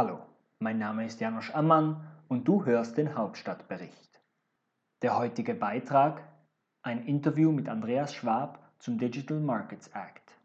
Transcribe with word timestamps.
Hallo, 0.00 0.20
mein 0.60 0.78
Name 0.78 1.06
ist 1.06 1.20
Janosch 1.20 1.52
Ammann 1.52 2.06
und 2.28 2.46
du 2.46 2.64
hörst 2.64 2.96
den 2.96 3.16
Hauptstadtbericht. 3.16 4.20
Der 5.02 5.18
heutige 5.18 5.54
Beitrag 5.54 6.22
ein 6.82 7.04
Interview 7.04 7.50
mit 7.50 7.68
Andreas 7.68 8.14
Schwab 8.14 8.60
zum 8.78 8.96
Digital 8.96 9.40
Markets 9.40 9.88
Act. 9.88 10.38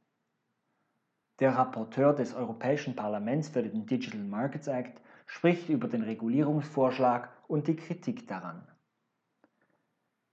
Der 1.39 1.55
Rapporteur 1.55 2.13
des 2.13 2.33
Europäischen 2.33 2.95
Parlaments 2.95 3.49
für 3.49 3.61
den 3.61 3.85
Digital 3.85 4.21
Markets 4.21 4.65
Act 4.65 4.99
spricht 5.27 5.69
über 5.69 5.87
den 5.87 6.01
Regulierungsvorschlag 6.01 7.29
und 7.47 7.67
die 7.67 7.75
Kritik 7.75 8.27
daran. 8.27 8.67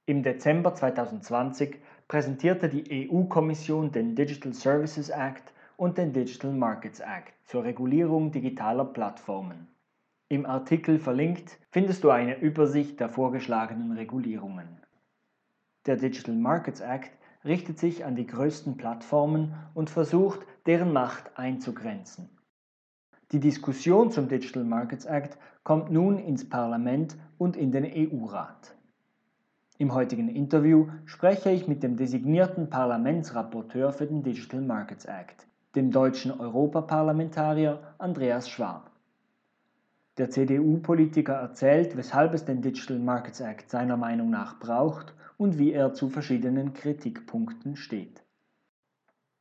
Im 0.07 0.23
Dezember 0.23 0.75
2020 0.75 1.77
präsentierte 2.09 2.71
die 2.71 3.11
EU-Kommission 3.11 3.93
den 3.93 4.17
Digital 4.17 4.55
Services 4.55 5.11
Act 5.11 5.53
und 5.81 5.97
den 5.97 6.13
Digital 6.13 6.53
Markets 6.53 7.01
Act 7.01 7.33
zur 7.47 7.65
Regulierung 7.65 8.33
digitaler 8.33 8.85
Plattformen. 8.85 9.67
Im 10.29 10.45
Artikel 10.45 10.99
verlinkt 10.99 11.59
findest 11.71 12.05
du 12.05 12.11
eine 12.11 12.39
Übersicht 12.39 13.01
der 13.01 13.09
vorgeschlagenen 13.09 13.93
Regulierungen. 13.93 14.69
Der 15.87 15.97
Digital 15.97 16.35
Markets 16.35 16.81
Act 16.81 17.13
richtet 17.47 17.79
sich 17.79 18.05
an 18.05 18.15
die 18.15 18.27
größten 18.27 18.77
Plattformen 18.77 19.55
und 19.73 19.89
versucht, 19.89 20.41
deren 20.67 20.93
Macht 20.93 21.39
einzugrenzen. 21.39 22.29
Die 23.33 23.41
Diskussion 23.41 24.11
zum 24.11 24.29
Digital 24.29 24.65
Markets 24.65 25.07
Act 25.07 25.39
kommt 25.63 25.91
nun 25.91 26.19
ins 26.19 26.47
Parlament 26.47 27.17
und 27.39 27.57
in 27.57 27.73
den 27.73 27.87
EU-Rat. 27.87 28.77
Im 29.79 29.95
heutigen 29.95 30.29
Interview 30.29 30.89
spreche 31.07 31.51
ich 31.51 31.69
mit 31.69 31.83
dem 31.83 31.97
designierten 31.97 32.69
Parlamentsrapporteur 32.69 33.95
für 33.95 34.07
den 34.07 34.23
Digital 34.23 34.61
Markets 34.61 35.07
Act, 35.07 35.47
dem 35.75 35.91
deutschen 35.91 36.39
Europaparlamentarier 36.39 37.95
Andreas 37.99 38.49
Schwab. 38.49 38.91
Der 40.19 40.31
CDU-Politiker 40.31 41.35
erzählt, 41.35 41.97
weshalb 41.97 42.35
es 42.35 42.45
den 42.45 42.61
Digital 42.61 42.99
Markets 42.99 43.41
Act 43.41 43.71
seiner 43.71 43.97
Meinung 43.97 44.31
nach 44.31 44.59
braucht 44.59 45.15
und 45.39 45.59
wie 45.59 45.73
er 45.73 45.95
zu 45.95 46.11
verschiedenen 46.11 46.75
Kritikpunkten 46.75 47.77
steht. 47.77 48.23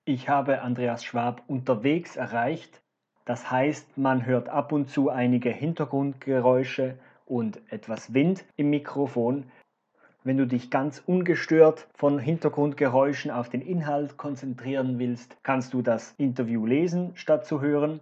Ich 0.06 0.30
habe 0.30 0.62
Andreas 0.62 1.04
Schwab 1.04 1.44
unterwegs 1.48 2.16
erreicht, 2.16 2.82
das 3.26 3.52
heißt, 3.52 3.98
man 3.98 4.26
hört 4.26 4.50
ab 4.50 4.72
und 4.72 4.90
zu 4.90 5.10
einige 5.10 5.50
Hintergrundgeräusche 5.50 6.98
und 7.26 7.62
etwas 7.72 8.14
Wind 8.14 8.44
im 8.56 8.70
Mikrofon, 8.70 9.46
wenn 10.24 10.38
du 10.38 10.46
dich 10.46 10.70
ganz 10.70 11.02
ungestört 11.06 11.88
von 11.94 12.20
Hintergrundgeräuschen 12.20 13.32
auf 13.32 13.50
den 13.50 13.62
Inhalt 13.62 14.18
konzentrieren 14.18 15.00
willst, 15.00 15.38
kannst 15.44 15.74
du 15.74 15.82
das 15.82 16.14
Interview 16.18 16.66
lesen, 16.66 17.16
statt 17.16 17.46
zu 17.46 17.62
hören. 17.62 18.02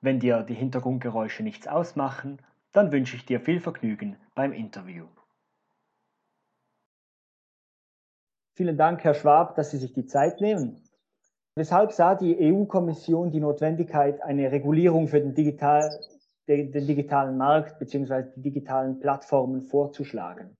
Wenn 0.00 0.18
dir 0.18 0.42
die 0.42 0.54
Hintergrundgeräusche 0.54 1.42
nichts 1.42 1.68
ausmachen, 1.68 2.38
dann 2.72 2.90
wünsche 2.90 3.16
ich 3.16 3.26
dir 3.26 3.40
viel 3.40 3.60
Vergnügen 3.60 4.16
beim 4.34 4.52
Interview. 4.52 5.06
Vielen 8.54 8.76
Dank, 8.76 9.04
Herr 9.04 9.14
Schwab, 9.14 9.54
dass 9.54 9.70
Sie 9.70 9.78
sich 9.78 9.92
die 9.92 10.06
Zeit 10.06 10.40
nehmen. 10.40 10.82
Weshalb 11.54 11.92
sah 11.92 12.14
die 12.14 12.36
EU-Kommission 12.38 13.30
die 13.30 13.40
Notwendigkeit, 13.40 14.22
eine 14.22 14.50
Regulierung 14.50 15.06
für 15.08 15.20
den, 15.20 15.34
Digital, 15.34 15.90
den, 16.48 16.72
digitalen 16.72 17.36
Markt 17.36 17.78
bzw. 17.78 18.24
die 18.36 18.42
digitalen 18.42 19.00
Plattformen 19.00 19.62
vorzuschlagen? 19.62 20.56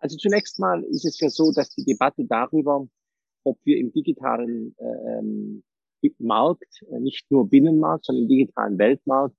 Also 0.00 0.16
zunächst 0.16 0.58
mal 0.58 0.82
ist 0.84 1.04
es 1.04 1.20
ja 1.20 1.28
so, 1.28 1.52
dass 1.52 1.70
die 1.70 1.84
Debatte 1.84 2.24
darüber, 2.24 2.86
ob 3.44 3.58
wir 3.64 3.78
im 3.78 3.92
digitalen 3.92 4.74
ähm, 4.78 5.62
Markt, 6.18 6.82
äh, 6.90 6.98
nicht 6.98 7.30
nur 7.30 7.48
Binnenmarkt, 7.48 8.06
sondern 8.06 8.24
im 8.24 8.28
digitalen 8.28 8.78
Weltmarkt, 8.78 9.36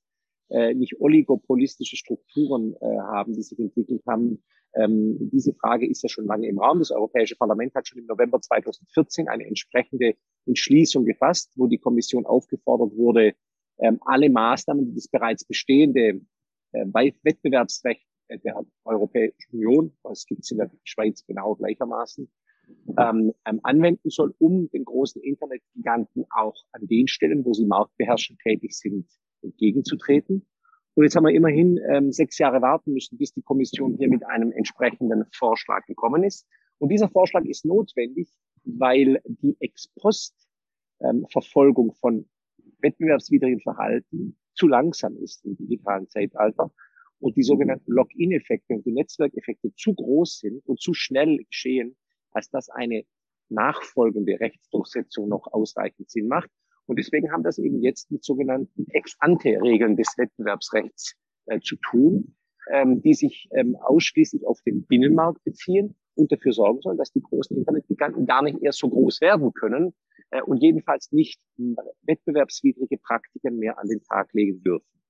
äh, 0.50 0.74
nicht 0.74 1.00
oligopolistische 1.00 1.98
Strukturen 1.98 2.76
äh, 2.76 2.98
haben, 3.00 3.34
die 3.34 3.42
sich 3.42 3.58
entwickelt 3.58 4.04
haben. 4.08 4.44
Ähm, 4.74 5.18
diese 5.32 5.54
Frage 5.54 5.90
ist 5.90 6.04
ja 6.04 6.10
schon 6.10 6.28
lange 6.28 6.48
im 6.48 6.60
Raum. 6.60 6.80
Das 6.80 6.92
Europäische 6.92 7.36
Parlament 7.36 7.74
hat 7.74 7.88
schon 7.88 8.00
im 8.00 8.06
November 8.06 8.40
2014 8.40 9.28
eine 9.28 9.46
entsprechende 9.46 10.16
Entschließung 10.46 11.06
gefasst, 11.06 11.52
wo 11.56 11.68
die 11.68 11.80
Kommission 11.80 12.26
aufgefordert 12.26 12.96
wurde, 12.96 13.34
ähm, 13.80 14.00
alle 14.02 14.30
Maßnahmen, 14.30 14.86
die 14.86 14.96
das 14.96 15.08
bereits 15.08 15.44
bestehende 15.44 16.22
äh, 16.74 16.86
Wettbewerbsrecht 16.86 18.06
der 18.38 18.64
Europäischen 18.86 19.52
Union, 19.52 19.94
das 20.04 20.26
gibt 20.26 20.44
es 20.44 20.52
in 20.52 20.58
der 20.58 20.72
Schweiz 20.84 21.26
genau 21.26 21.56
gleichermaßen, 21.56 22.30
ähm, 22.98 23.34
ähm, 23.46 23.60
anwenden 23.64 24.10
soll, 24.10 24.34
um 24.40 24.70
den 24.72 24.84
großen 24.86 25.22
Internetgiganten 25.22 26.26
auch 26.30 26.56
an 26.72 26.88
den 26.88 27.08
Stellen, 27.08 27.46
wo 27.46 27.54
sie 27.54 27.66
marktbeherrschend 27.66 28.40
tätig 28.40 28.76
sind, 28.78 29.08
entgegenzutreten. 29.42 30.48
Und 30.94 31.04
jetzt 31.04 31.16
haben 31.16 31.26
wir 31.26 31.34
immerhin 31.34 31.80
ähm, 31.90 32.12
sechs 32.12 32.38
Jahre 32.38 32.62
warten 32.62 32.92
müssen, 32.94 33.18
bis 33.18 33.34
die 33.34 33.42
Kommission 33.42 33.96
hier 33.98 34.10
mit 34.10 34.24
einem 34.26 34.52
entsprechenden 34.52 35.26
Vorschlag 35.34 35.86
gekommen 35.86 36.24
ist. 36.24 36.46
Und 36.80 36.90
dieser 36.90 37.08
Vorschlag 37.10 37.46
ist 37.46 37.64
notwendig, 37.66 38.30
weil 38.64 39.22
die 39.26 39.56
Ex-Post-Verfolgung 39.60 41.88
ähm, 41.88 41.96
von 42.00 42.30
wettbewerbswidrigen 42.82 43.62
Verhalten 43.62 44.38
zu 44.54 44.68
langsam 44.68 45.16
ist 45.18 45.44
im 45.46 45.56
digitalen 45.56 46.10
Zeitalter 46.10 46.72
und 47.22 47.38
die 47.38 47.44
sogenannten 47.44 47.92
Login-Effekte 47.92 48.74
und 48.74 48.86
die 48.86 48.92
Netzwerkeffekte 48.92 49.74
zu 49.76 49.94
groß 49.94 50.40
sind 50.40 50.66
und 50.66 50.82
zu 50.82 50.94
schnell 50.94 51.38
geschehen, 51.38 51.96
als 52.32 52.50
dass 52.50 52.70
eine 52.70 53.04
nachfolgende 53.50 54.40
Rechtsdurchsetzung 54.40 55.30
noch 55.30 55.48
ausreichend 55.52 56.10
Sinn 56.10 56.28
macht. 56.28 56.50
Und 56.88 56.98
deswegen 56.98 57.32
haben 57.32 57.44
das 57.44 57.60
eben 57.60 57.82
jetzt 57.82 58.12
mit 58.12 58.24
sogenannten 58.24 58.88
Ex-ante-Regeln 58.90 59.96
des 59.96 60.18
Wettbewerbsrechts 60.18 61.16
äh, 61.46 61.60
zu 61.60 61.76
tun, 61.78 62.36
ähm, 62.72 63.02
die 63.02 63.14
sich 63.14 63.48
ähm, 63.52 63.76
ausschließlich 63.76 64.48
auf 64.48 64.62
den 64.66 64.86
Binnenmarkt 64.86 65.44
beziehen 65.44 65.96
und 66.16 66.32
dafür 66.32 66.54
sorgen 66.54 66.82
sollen, 66.82 66.98
dass 66.98 67.12
die 67.12 67.22
großen 67.22 67.56
Internetgiganten 67.56 68.26
gar 68.26 68.42
nicht 68.42 68.62
erst 68.62 68.80
so 68.80 68.90
groß 68.90 69.22
werden 69.22 69.54
können 69.54 69.94
äh, 70.32 70.42
und 70.42 70.58
jedenfalls 70.58 71.12
nicht 71.12 71.40
wettbewerbswidrige 72.04 72.98
Praktiken 72.98 73.58
mehr 73.58 73.78
an 73.78 73.88
den 73.88 74.02
Tag 74.02 74.34
legen 74.34 74.64
dürfen. 74.64 75.01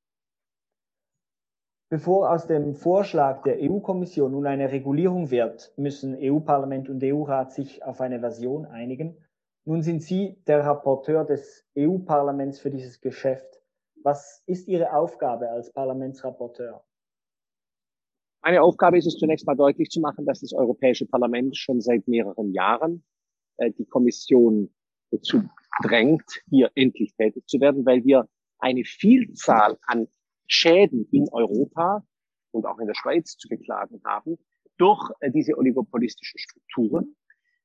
Bevor 1.91 2.31
aus 2.31 2.47
dem 2.47 2.73
Vorschlag 2.73 3.43
der 3.43 3.57
EU-Kommission 3.59 4.31
nun 4.31 4.47
eine 4.47 4.71
Regulierung 4.71 5.29
wird, 5.29 5.73
müssen 5.75 6.15
EU-Parlament 6.17 6.87
und 6.87 7.03
EU-Rat 7.03 7.51
sich 7.51 7.83
auf 7.83 7.99
eine 7.99 8.21
Version 8.21 8.65
einigen. 8.65 9.17
Nun 9.65 9.81
sind 9.81 10.01
Sie 10.01 10.41
der 10.47 10.63
Rapporteur 10.63 11.25
des 11.25 11.67
EU-Parlaments 11.77 12.59
für 12.61 12.69
dieses 12.69 13.01
Geschäft. 13.01 13.61
Was 14.03 14.41
ist 14.45 14.69
Ihre 14.69 14.93
Aufgabe 14.93 15.49
als 15.49 15.73
Parlamentsrapporteur? 15.73 16.81
Meine 18.41 18.61
Aufgabe 18.61 18.97
ist 18.97 19.07
es 19.07 19.17
zunächst 19.17 19.45
mal 19.45 19.57
deutlich 19.57 19.89
zu 19.89 19.99
machen, 19.99 20.25
dass 20.25 20.39
das 20.39 20.53
Europäische 20.53 21.07
Parlament 21.07 21.57
schon 21.57 21.81
seit 21.81 22.07
mehreren 22.07 22.53
Jahren 22.53 23.03
äh, 23.57 23.69
die 23.69 23.85
Kommission 23.85 24.73
dazu 25.11 25.41
drängt, 25.83 26.41
hier 26.49 26.71
endlich 26.73 27.13
tätig 27.17 27.49
zu 27.49 27.59
werden, 27.59 27.85
weil 27.85 28.05
wir 28.05 28.29
eine 28.59 28.85
Vielzahl 28.85 29.77
an 29.87 30.07
Schäden 30.47 31.07
in 31.11 31.27
Europa 31.31 32.05
und 32.51 32.65
auch 32.65 32.79
in 32.79 32.87
der 32.87 32.95
Schweiz 32.95 33.37
zu 33.37 33.47
beklagen 33.47 34.01
haben 34.05 34.37
durch 34.77 35.09
äh, 35.19 35.31
diese 35.31 35.57
oligopolistischen 35.57 36.39
Strukturen. 36.39 37.15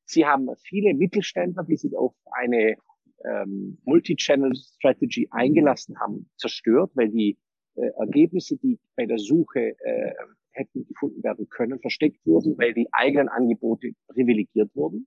Sie 0.04 0.24
haben 0.24 0.48
viele 0.62 0.94
Mittelständler, 0.94 1.64
die 1.64 1.76
sich 1.76 1.96
auf 1.96 2.14
eine 2.30 2.76
ähm, 3.24 3.78
Multi-Channel-Strategy 3.84 5.28
eingelassen 5.30 5.98
haben, 5.98 6.30
zerstört, 6.36 6.92
weil 6.94 7.08
die 7.08 7.38
äh, 7.74 7.88
Ergebnisse, 7.98 8.56
die 8.56 8.78
bei 8.94 9.06
der 9.06 9.18
Suche 9.18 9.76
äh, 9.78 10.14
hätten 10.52 10.86
gefunden 10.86 11.22
werden 11.22 11.48
können, 11.48 11.80
versteckt 11.80 12.24
wurden, 12.24 12.56
weil 12.58 12.72
die 12.72 12.88
eigenen 12.92 13.28
Angebote 13.28 13.92
privilegiert 14.08 14.74
wurden. 14.74 15.06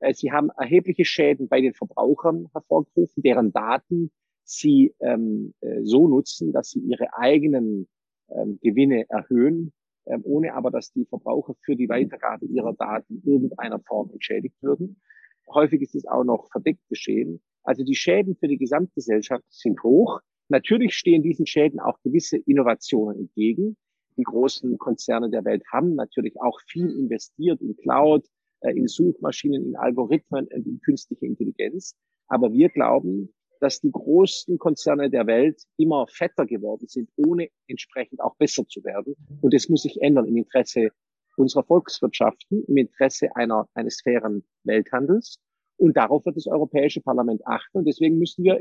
Äh, 0.00 0.14
sie 0.14 0.32
haben 0.32 0.50
erhebliche 0.50 1.04
Schäden 1.04 1.48
bei 1.48 1.60
den 1.60 1.74
Verbrauchern 1.74 2.48
hervorgerufen, 2.52 3.22
deren 3.22 3.52
Daten 3.52 4.10
sie 4.48 4.94
ähm, 5.00 5.54
äh, 5.60 5.82
so 5.82 6.08
nutzen, 6.08 6.52
dass 6.52 6.70
sie 6.70 6.80
ihre 6.80 7.14
eigenen 7.14 7.88
ähm, 8.30 8.58
Gewinne 8.62 9.08
erhöhen, 9.08 9.72
ähm, 10.06 10.22
ohne 10.24 10.54
aber, 10.54 10.70
dass 10.70 10.92
die 10.92 11.04
Verbraucher 11.04 11.54
für 11.64 11.76
die 11.76 11.88
Weitergabe 11.88 12.46
ihrer 12.46 12.72
Daten 12.74 13.20
in 13.22 13.32
irgendeiner 13.32 13.80
Form 13.80 14.10
entschädigt 14.10 14.56
würden. 14.62 15.00
Häufig 15.48 15.82
ist 15.82 15.94
es 15.94 16.06
auch 16.06 16.24
noch 16.24 16.50
verdeckt 16.50 16.86
geschehen. 16.88 17.40
Also 17.62 17.84
die 17.84 17.94
Schäden 17.94 18.36
für 18.36 18.48
die 18.48 18.58
Gesamtgesellschaft 18.58 19.44
sind 19.48 19.82
hoch. 19.82 20.20
Natürlich 20.48 20.94
stehen 20.94 21.22
diesen 21.22 21.46
Schäden 21.46 21.80
auch 21.80 21.98
gewisse 22.02 22.38
Innovationen 22.38 23.18
entgegen. 23.18 23.76
Die 24.16 24.22
großen 24.22 24.78
Konzerne 24.78 25.30
der 25.30 25.44
Welt 25.44 25.62
haben 25.70 25.94
natürlich 25.94 26.40
auch 26.40 26.58
viel 26.66 26.90
investiert 26.90 27.60
in 27.60 27.76
Cloud, 27.76 28.26
äh, 28.60 28.72
in 28.72 28.88
Suchmaschinen, 28.88 29.64
in 29.64 29.76
Algorithmen, 29.76 30.46
und 30.46 30.66
in 30.66 30.80
künstliche 30.80 31.26
Intelligenz. 31.26 31.94
Aber 32.26 32.52
wir 32.52 32.68
glauben, 32.68 33.32
dass 33.60 33.80
die 33.80 33.90
großen 33.90 34.58
Konzerne 34.58 35.10
der 35.10 35.26
Welt 35.26 35.62
immer 35.76 36.06
fetter 36.08 36.46
geworden 36.46 36.86
sind, 36.88 37.10
ohne 37.16 37.48
entsprechend 37.66 38.20
auch 38.20 38.36
besser 38.36 38.66
zu 38.66 38.82
werden. 38.84 39.14
Und 39.40 39.54
das 39.54 39.68
muss 39.68 39.82
sich 39.82 40.00
ändern 40.00 40.26
im 40.26 40.36
Interesse 40.36 40.90
unserer 41.36 41.64
Volkswirtschaften, 41.64 42.64
im 42.66 42.76
Interesse 42.76 43.34
einer, 43.36 43.68
eines 43.74 44.00
fairen 44.02 44.44
Welthandels. 44.64 45.38
Und 45.76 45.96
darauf 45.96 46.26
wird 46.26 46.36
das 46.36 46.46
Europäische 46.46 47.00
Parlament 47.00 47.46
achten. 47.46 47.78
Und 47.78 47.84
deswegen 47.84 48.18
müssen 48.18 48.44
wir 48.44 48.60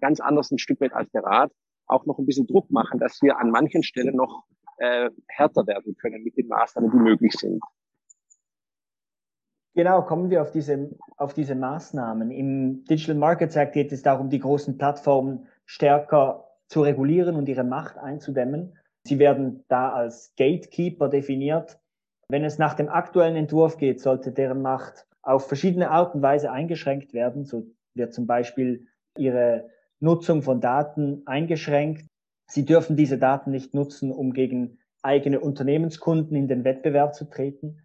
ganz 0.00 0.20
anders 0.20 0.50
ein 0.50 0.58
Stück 0.58 0.80
weit 0.80 0.94
als 0.94 1.10
der 1.12 1.22
Rat 1.22 1.52
auch 1.86 2.06
noch 2.06 2.18
ein 2.18 2.26
bisschen 2.26 2.46
Druck 2.46 2.70
machen, 2.70 2.98
dass 2.98 3.20
wir 3.20 3.38
an 3.38 3.50
manchen 3.50 3.82
Stellen 3.82 4.16
noch 4.16 4.44
äh, 4.78 5.10
härter 5.28 5.66
werden 5.66 5.94
können 5.96 6.24
mit 6.24 6.36
den 6.36 6.48
Maßnahmen, 6.48 6.90
die 6.90 6.96
möglich 6.96 7.32
sind. 7.32 7.62
Genau, 9.74 10.02
kommen 10.02 10.30
wir 10.30 10.40
auf 10.40 10.52
diese, 10.52 10.90
auf 11.16 11.34
diese 11.34 11.56
Maßnahmen. 11.56 12.30
Im 12.30 12.84
Digital 12.84 13.16
Markets 13.16 13.56
Act 13.56 13.72
geht 13.72 13.90
es 13.90 14.02
darum, 14.02 14.30
die 14.30 14.38
großen 14.38 14.78
Plattformen 14.78 15.48
stärker 15.66 16.48
zu 16.68 16.82
regulieren 16.82 17.34
und 17.34 17.48
ihre 17.48 17.64
Macht 17.64 17.98
einzudämmen. 17.98 18.76
Sie 19.02 19.18
werden 19.18 19.64
da 19.68 19.92
als 19.92 20.32
Gatekeeper 20.36 21.08
definiert. 21.08 21.78
Wenn 22.28 22.44
es 22.44 22.58
nach 22.58 22.74
dem 22.74 22.88
aktuellen 22.88 23.36
Entwurf 23.36 23.76
geht, 23.76 24.00
sollte 24.00 24.30
deren 24.30 24.62
Macht 24.62 25.06
auf 25.22 25.48
verschiedene 25.48 25.90
Art 25.90 26.14
und 26.14 26.22
Weise 26.22 26.52
eingeschränkt 26.52 27.12
werden. 27.12 27.44
So 27.44 27.66
wird 27.94 28.14
zum 28.14 28.26
Beispiel 28.26 28.86
ihre 29.16 29.68
Nutzung 29.98 30.42
von 30.42 30.60
Daten 30.60 31.22
eingeschränkt. 31.26 32.06
Sie 32.46 32.64
dürfen 32.64 32.96
diese 32.96 33.18
Daten 33.18 33.50
nicht 33.50 33.74
nutzen, 33.74 34.12
um 34.12 34.32
gegen 34.32 34.78
eigene 35.02 35.40
Unternehmenskunden 35.40 36.36
in 36.36 36.46
den 36.46 36.64
Wettbewerb 36.64 37.14
zu 37.14 37.24
treten. 37.24 37.80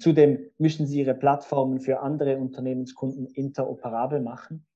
Zudem 0.00 0.50
müssen 0.58 0.86
Sie 0.86 1.00
Ihre 1.00 1.14
Plattformen 1.14 1.80
für 1.80 2.00
andere 2.00 2.38
Unternehmenskunden 2.38 3.26
interoperabel 3.26 4.20
machen. 4.20 4.66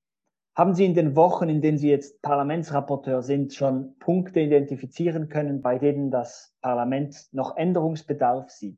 Haben 0.55 0.73
Sie 0.73 0.85
in 0.85 0.93
den 0.93 1.15
Wochen, 1.15 1.49
in 1.49 1.61
denen 1.61 1.77
Sie 1.77 1.89
jetzt 1.89 2.21
Parlamentsrapporteur 2.21 3.21
sind, 3.23 3.53
schon 3.53 3.97
Punkte 3.99 4.39
identifizieren 4.39 5.27
können, 5.27 5.61
bei 5.61 5.79
denen 5.79 6.11
das 6.11 6.55
Parlament 6.61 7.27
noch 7.33 7.57
Änderungsbedarf 7.57 8.49
sieht? 8.51 8.77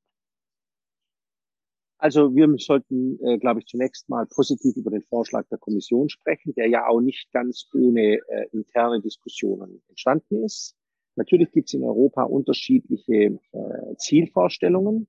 Also 1.99 2.35
wir 2.35 2.47
sollten, 2.57 3.19
äh, 3.25 3.37
glaube 3.37 3.59
ich, 3.59 3.65
zunächst 3.65 4.07
mal 4.07 4.25
positiv 4.27 4.75
über 4.75 4.91
den 4.91 5.03
Vorschlag 5.03 5.47
der 5.49 5.57
Kommission 5.57 6.09
sprechen, 6.09 6.53
der 6.53 6.67
ja 6.67 6.87
auch 6.87 7.01
nicht 7.01 7.31
ganz 7.31 7.67
ohne 7.73 8.19
äh, 8.27 8.47
interne 8.53 9.01
Diskussionen 9.01 9.81
entstanden 9.89 10.43
ist. 10.43 10.75
Natürlich 11.15 11.51
gibt 11.51 11.69
es 11.69 11.73
in 11.73 11.83
Europa 11.83 12.23
unterschiedliche 12.23 13.39
äh, 13.51 13.95
Zielvorstellungen. 13.97 15.07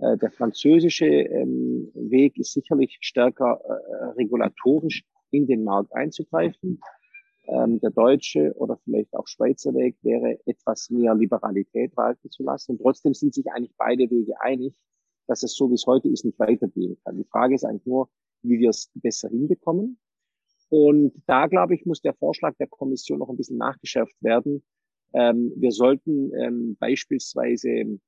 Äh, 0.00 0.16
der 0.16 0.30
französische 0.30 1.06
ähm, 1.06 1.90
Weg 1.94 2.38
ist 2.38 2.52
sicherlich 2.52 2.98
stärker 3.00 3.60
äh, 3.62 4.04
regulatorisch 4.16 5.04
in 5.30 5.46
den 5.46 5.64
Markt 5.64 5.92
einzugreifen. 5.94 6.80
Ähm, 7.46 7.80
der 7.80 7.90
deutsche 7.90 8.54
oder 8.56 8.78
vielleicht 8.84 9.14
auch 9.14 9.26
Schweizer 9.26 9.74
Weg 9.74 9.96
wäre 10.02 10.38
etwas 10.46 10.88
mehr 10.90 11.14
Liberalität 11.14 11.96
walten 11.96 12.30
zu 12.30 12.42
lassen. 12.42 12.72
Und 12.72 12.82
trotzdem 12.82 13.12
sind 13.12 13.34
sich 13.34 13.46
eigentlich 13.50 13.74
beide 13.76 14.10
Wege 14.10 14.40
einig, 14.40 14.74
dass 15.26 15.42
es 15.42 15.54
so 15.54 15.70
wie 15.70 15.74
es 15.74 15.86
heute 15.86 16.08
ist 16.08 16.24
nicht 16.24 16.38
weitergehen 16.38 16.96
kann. 17.04 17.16
Die 17.16 17.28
Frage 17.30 17.54
ist 17.54 17.64
eigentlich 17.64 17.86
nur, 17.86 18.08
wie 18.42 18.58
wir 18.58 18.70
es 18.70 18.90
besser 18.94 19.28
hinbekommen. 19.28 19.98
Und 20.70 21.12
da, 21.26 21.46
glaube 21.46 21.74
ich, 21.74 21.84
muss 21.84 22.00
der 22.00 22.14
Vorschlag 22.14 22.54
der 22.56 22.68
Kommission 22.68 23.18
noch 23.18 23.28
ein 23.28 23.36
bisschen 23.36 23.58
nachgeschärft 23.58 24.14
werden. 24.22 24.62
Ähm, 25.12 25.52
wir 25.56 25.72
sollten 25.72 26.76
beispielsweise 26.78 27.98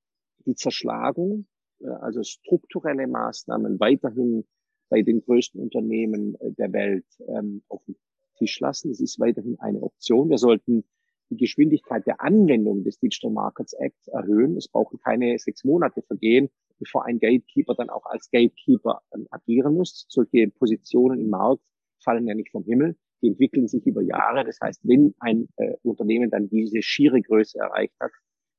die 0.47 0.55
Zerschlagung 0.55 1.41
äh, 1.41 1.62
also 1.85 2.23
strukturelle 2.23 3.07
Maßnahmen 3.07 3.79
weiterhin 3.81 4.45
bei 4.89 5.03
den 5.03 5.23
größten 5.23 5.61
Unternehmen 5.61 6.35
äh, 6.41 6.53
der 6.53 6.73
Welt 6.73 7.07
ähm, 7.27 7.63
auf 7.69 7.83
den 7.85 7.97
Tisch 8.37 8.61
lassen. 8.61 8.91
Es 8.91 9.01
ist 9.01 9.19
weiterhin 9.19 9.59
eine 9.59 9.83
Option. 9.83 10.29
Wir 10.29 10.39
sollten 10.39 10.85
die 11.31 11.37
Geschwindigkeit 11.37 12.07
der 12.07 12.21
Anwendung 12.21 12.85
des 12.85 12.99
Digital 12.99 13.31
Markets 13.31 13.73
Act 13.73 14.09
erhöhen. 14.09 14.57
Es 14.57 14.69
brauchen 14.69 14.99
keine 14.99 15.39
sechs 15.39 15.65
Monate 15.65 16.03
vergehen, 16.03 16.51
bevor 16.79 17.07
ein 17.07 17.19
Gatekeeper 17.19 17.75
dann 17.75 17.89
auch 17.89 18.05
als 18.05 18.31
Gatekeeper 18.31 19.01
ähm, 19.15 19.27
agieren 19.31 19.75
muss. 19.75 20.05
Solche 20.09 20.49
Positionen 20.49 21.21
im 21.21 21.31
Markt 21.31 21.67
fallen 22.05 22.27
ja 22.27 22.35
nicht 22.35 22.51
vom 22.51 22.65
Himmel. 22.65 22.97
Die 23.23 23.29
entwickeln 23.29 23.69
sich 23.69 23.87
über 23.87 24.03
Jahre. 24.03 24.45
Das 24.45 24.59
heißt, 24.61 24.81
wenn 24.83 25.15
ein 25.21 25.49
äh, 25.57 25.77
Unternehmen 25.83 26.31
dann 26.31 26.49
diese 26.49 26.83
schiere 26.83 27.23
Größe 27.23 27.59
erreicht 27.59 27.95
hat, 27.99 28.11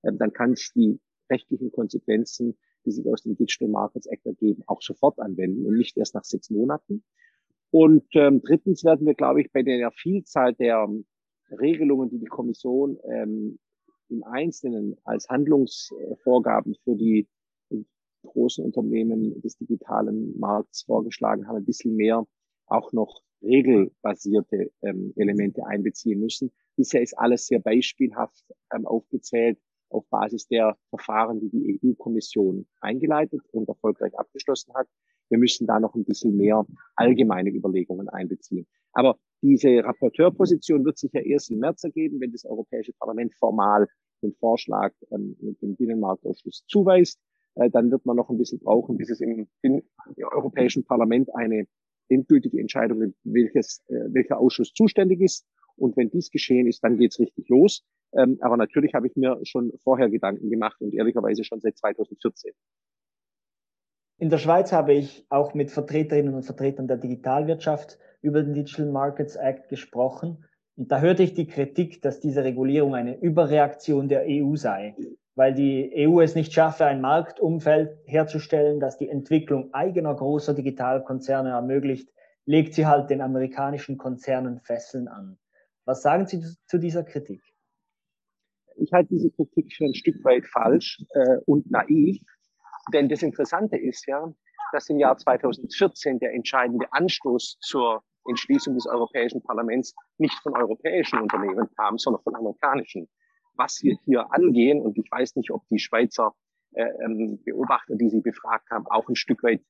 äh, 0.02 0.14
dann 0.14 0.34
kann 0.34 0.54
es 0.54 0.72
die 0.74 1.00
rechtlichen 1.30 1.72
Konsequenzen 1.72 2.58
die 2.86 2.92
sich 2.92 3.08
aus 3.08 3.24
dem 3.24 3.36
Digital 3.36 3.70
Markets 3.70 4.08
Act 4.08 4.26
ergeben, 4.26 4.64
auch 4.68 4.82
sofort 4.82 5.20
anwenden 5.20 5.66
und 5.66 5.78
nicht 5.78 5.98
erst 5.98 6.16
nach 6.16 6.24
sechs 6.24 6.50
Monaten. 6.50 7.04
Und 7.72 8.06
ähm, 8.14 8.42
drittens 8.42 8.84
werden 8.84 9.08
wir, 9.08 9.16
glaube 9.16 9.42
ich, 9.42 9.52
bei 9.52 9.64
der 9.64 9.92
Vielzahl 9.92 10.54
der 10.54 10.86
ähm, 10.88 11.06
Regelungen, 11.60 12.10
die 12.10 12.20
die 12.20 12.26
Kommission 12.26 13.00
ähm, 13.10 13.60
im 14.10 14.24
Einzelnen 14.24 14.96
als 15.04 15.28
Handlungsvorgaben 15.30 16.76
für 16.84 16.96
die 16.96 17.28
großen 18.24 18.64
Unternehmen 18.64 19.42
des 19.42 19.58
digitalen 19.58 20.38
Markts 20.40 20.84
vorgeschlagen 20.84 21.48
haben, 21.48 21.58
ein 21.58 21.66
bisschen 21.66 21.96
mehr 21.96 22.26
auch 22.68 22.94
noch 22.94 23.22
regelbasierte 23.42 24.72
ähm, 24.82 25.14
Elemente 25.16 25.66
einbeziehen 25.66 26.20
müssen. 26.20 26.52
Bisher 26.76 27.02
ist 27.02 27.18
alles 27.18 27.48
sehr 27.48 27.60
beispielhaft 27.60 28.44
ähm, 28.74 28.86
aufgezählt 28.86 29.60
auf 29.94 30.08
Basis 30.10 30.48
der 30.48 30.78
Verfahren, 30.90 31.40
die 31.40 31.50
die 31.50 31.80
EU-Kommission 31.84 32.66
eingeleitet 32.82 33.42
und 33.52 33.68
erfolgreich 33.70 34.18
abgeschlossen 34.18 34.74
hat. 34.74 34.88
Wir 35.30 35.38
müssen 35.38 35.68
da 35.68 35.80
noch 35.80 35.96
ein 35.96 36.06
bisschen 36.06 36.36
mehr 36.36 36.66
allgemeine 36.96 37.50
Überlegungen 37.50 38.10
einbeziehen. 38.10 38.68
Aber 38.92 39.18
diese 39.42 39.84
Rapporteurposition 39.84 40.86
wird 40.86 40.98
sich 40.98 41.12
ja 41.14 41.22
erst 41.22 41.52
im 41.52 41.60
März 41.60 41.84
ergeben, 41.84 42.20
wenn 42.22 42.32
das 42.32 42.46
Europäische 42.46 42.94
Parlament 42.94 43.34
formal 43.36 43.88
den 44.22 44.34
Vorschlag 44.34 44.94
ähm, 45.12 45.36
mit 45.42 45.62
dem 45.62 45.76
Binnenmarktausschuss 45.76 46.64
zuweist. 46.68 47.20
Äh, 47.56 47.70
dann 47.70 47.92
wird 47.92 48.06
man 48.06 48.16
noch 48.16 48.30
ein 48.30 48.38
bisschen 48.38 48.60
brauchen, 48.60 48.98
bis 48.98 49.10
es 49.10 49.22
im, 49.22 49.48
im 49.62 49.82
Europäischen 50.32 50.86
Parlament 50.86 51.34
eine 51.36 51.66
endgültige 52.10 52.60
Entscheidung, 52.60 53.14
welches, 53.24 53.84
äh, 53.88 54.14
welcher 54.14 54.40
Ausschuss 54.40 54.74
zuständig 54.74 55.22
ist. 55.22 55.46
Und 55.76 55.98
wenn 55.98 56.10
dies 56.10 56.30
geschehen 56.30 56.68
ist, 56.68 56.84
dann 56.84 56.98
geht's 56.98 57.20
richtig 57.20 57.50
los. 57.50 57.84
Ähm, 58.16 58.38
aber 58.42 58.58
natürlich 58.58 58.94
habe 58.94 59.08
ich 59.08 59.16
mir 59.16 59.40
schon 59.44 59.74
vorher 59.84 60.10
Gedanken 60.10 60.50
gemacht 60.50 60.80
und 60.82 60.94
ehrlicherweise 60.94 61.44
schon 61.44 61.60
seit 61.60 61.78
2014. 61.78 62.54
In 64.20 64.30
der 64.30 64.38
Schweiz 64.38 64.72
habe 64.72 64.94
ich 64.94 65.26
auch 65.30 65.54
mit 65.54 65.72
Vertreterinnen 65.72 66.34
und 66.34 66.44
Vertretern 66.44 66.88
der 66.88 66.98
Digitalwirtschaft 66.98 67.98
über 68.22 68.44
den 68.44 68.54
Digital 68.54 68.86
Markets 68.86 69.36
Act 69.36 69.70
gesprochen. 69.70 70.46
Und 70.76 70.92
da 70.92 71.02
hörte 71.02 71.24
ich 71.24 71.34
die 71.34 71.48
Kritik, 71.48 72.02
dass 72.02 72.20
diese 72.20 72.44
Regulierung 72.44 72.96
eine 72.96 73.20
Überreaktion 73.20 74.08
der 74.08 74.24
EU 74.28 74.56
sei, 74.56 74.96
weil 75.36 75.54
die 75.54 75.92
EU 76.08 76.22
es 76.22 76.36
nicht 76.36 76.54
schaffe, 76.54 76.86
ein 76.86 77.02
Marktumfeld 77.02 77.98
herzustellen, 78.06 78.80
das 78.80 78.98
die 78.98 79.10
Entwicklung 79.10 79.74
eigener 79.74 80.16
großer 80.16 80.54
Digitalkonzerne 80.54 81.50
ermöglicht, 81.50 82.10
legt 82.46 82.76
sie 82.76 82.86
halt 82.86 83.10
den 83.10 83.22
amerikanischen 83.22 83.98
Konzernen 83.98 84.60
Fesseln 84.62 85.08
an. 85.08 85.38
Was 85.86 86.02
sagen 86.02 86.28
Sie 86.28 86.42
zu 86.66 86.78
dieser 86.78 87.04
Kritik? 87.04 87.53
Ich 88.78 88.92
halte 88.92 89.10
diese 89.10 89.32
Kritik 89.32 89.74
für 89.76 89.86
ein 89.86 89.94
Stück 89.94 90.24
weit 90.24 90.46
falsch 90.48 91.04
äh, 91.14 91.38
und 91.46 91.70
naiv, 91.70 92.22
denn 92.94 93.10
das 93.10 93.24
Interessante 93.24 93.78
ist 93.78 94.06
ja, 94.08 94.34
dass 94.72 94.90
im 94.90 95.00
Jahr 95.00 95.18
2014 95.18 96.20
der 96.20 96.34
entscheidende 96.34 96.92
Anstoß 96.92 97.58
zur 97.62 98.04
Entschließung 98.28 98.74
des 98.76 98.88
Europäischen 98.88 99.42
Parlaments 99.44 99.94
nicht 100.18 100.38
von 100.42 100.56
europäischen 100.56 101.20
Unternehmen 101.20 101.70
kam, 101.76 101.98
sondern 101.98 102.24
von 102.24 102.36
amerikanischen. 102.36 103.08
Was 103.56 103.82
wir 103.84 103.98
hier 104.06 104.32
angehen, 104.34 104.82
und 104.82 104.98
ich 104.98 105.10
weiß 105.12 105.36
nicht, 105.36 105.52
ob 105.52 105.62
die 105.70 105.80
Schweizer 105.80 106.34
äh, 106.72 106.86
ähm, 107.06 107.42
Beobachter, 107.44 107.96
die 107.96 108.10
Sie 108.10 108.22
befragt 108.22 108.70
haben, 108.72 108.88
auch 108.88 109.08
ein 109.08 109.16
Stück 109.16 109.44
weit 109.44 109.62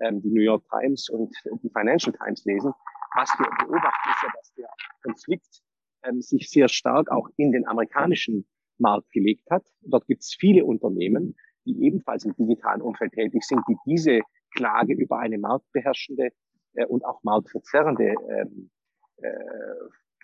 ähm, 0.00 0.22
die 0.22 0.30
New 0.30 0.42
York 0.42 0.64
Times 0.70 1.08
und 1.08 1.34
die 1.62 1.70
Financial 1.70 2.12
Times 2.12 2.44
lesen, 2.44 2.72
was 3.16 3.30
wir 3.38 3.48
beobachten, 3.66 4.10
ist 4.10 4.22
ja, 4.22 4.28
dass 4.36 4.54
der 4.54 4.68
Konflikt 5.02 5.62
ähm, 6.04 6.22
sich 6.22 6.48
sehr 6.48 6.68
stark 6.68 7.10
auch 7.10 7.28
in 7.36 7.52
den 7.52 7.66
amerikanischen 7.66 8.46
Markt 8.78 9.10
gelegt 9.12 9.50
hat. 9.50 9.64
Dort 9.82 10.06
gibt 10.06 10.22
es 10.22 10.34
viele 10.38 10.64
Unternehmen, 10.64 11.36
die 11.64 11.84
ebenfalls 11.84 12.24
im 12.24 12.34
digitalen 12.36 12.82
Umfeld 12.82 13.12
tätig 13.12 13.44
sind, 13.44 13.60
die 13.68 13.76
diese 13.86 14.20
Klage 14.54 14.94
über 14.94 15.18
eine 15.18 15.38
marktbeherrschende 15.38 16.30
äh, 16.74 16.86
und 16.86 17.04
auch 17.04 17.22
marktverzerrende 17.22 18.14
ähm, 18.28 18.70
äh, 19.18 19.30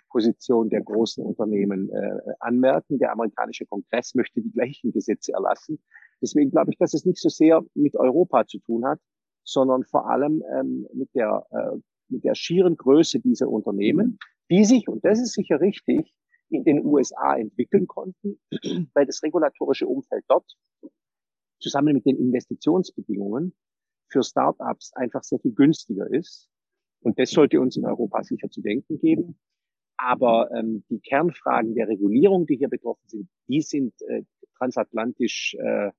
Position 0.09 0.69
der 0.69 0.81
großen 0.81 1.23
Unternehmen 1.23 1.89
äh, 1.89 2.33
anmerken. 2.39 2.97
Der 2.97 3.11
amerikanische 3.11 3.65
Kongress 3.65 4.15
möchte 4.15 4.41
die 4.41 4.51
gleichen 4.51 4.91
Gesetze 4.91 5.33
erlassen. 5.33 5.79
Deswegen 6.21 6.51
glaube 6.51 6.71
ich, 6.71 6.77
dass 6.77 6.93
es 6.93 7.05
nicht 7.05 7.19
so 7.19 7.29
sehr 7.29 7.61
mit 7.75 7.95
Europa 7.95 8.45
zu 8.45 8.59
tun 8.59 8.85
hat, 8.85 8.99
sondern 9.43 9.83
vor 9.83 10.09
allem 10.09 10.43
ähm, 10.53 10.87
mit 10.93 11.13
der 11.13 11.45
äh, 11.51 11.77
mit 12.09 12.23
der 12.23 12.35
schieren 12.35 12.75
Größe 12.75 13.19
dieser 13.19 13.47
Unternehmen, 13.49 14.17
die 14.49 14.65
sich, 14.65 14.87
und 14.87 15.05
das 15.05 15.19
ist 15.19 15.33
sicher 15.33 15.61
richtig, 15.61 16.11
in 16.49 16.63
den 16.63 16.85
USA 16.85 17.35
entwickeln 17.37 17.87
konnten, 17.87 18.39
weil 18.93 19.05
das 19.05 19.21
regulatorische 19.23 19.87
Umfeld 19.87 20.23
dort 20.27 20.55
zusammen 21.59 21.93
mit 21.93 22.05
den 22.05 22.17
Investitionsbedingungen 22.17 23.53
für 24.09 24.23
Startups 24.23 24.91
einfach 24.93 25.23
sehr 25.23 25.39
viel 25.39 25.53
günstiger 25.53 26.09
ist. 26.09 26.49
Und 27.01 27.19
das 27.19 27.31
sollte 27.31 27.61
uns 27.61 27.77
in 27.77 27.85
Europa 27.85 28.23
sicher 28.23 28.49
zu 28.49 28.61
denken 28.61 28.99
geben. 28.99 29.39
Aber 29.97 30.49
ähm, 30.57 30.83
die 30.89 30.99
Kernfragen 30.99 31.75
der 31.75 31.87
Regulierung, 31.87 32.45
die 32.45 32.57
hier 32.57 32.69
betroffen 32.69 33.07
sind, 33.07 33.29
die 33.47 33.61
sind 33.61 33.93
äh, 34.07 34.23
transatlantisch 34.57 35.55
äh, 35.59 35.87
äh 35.87 35.91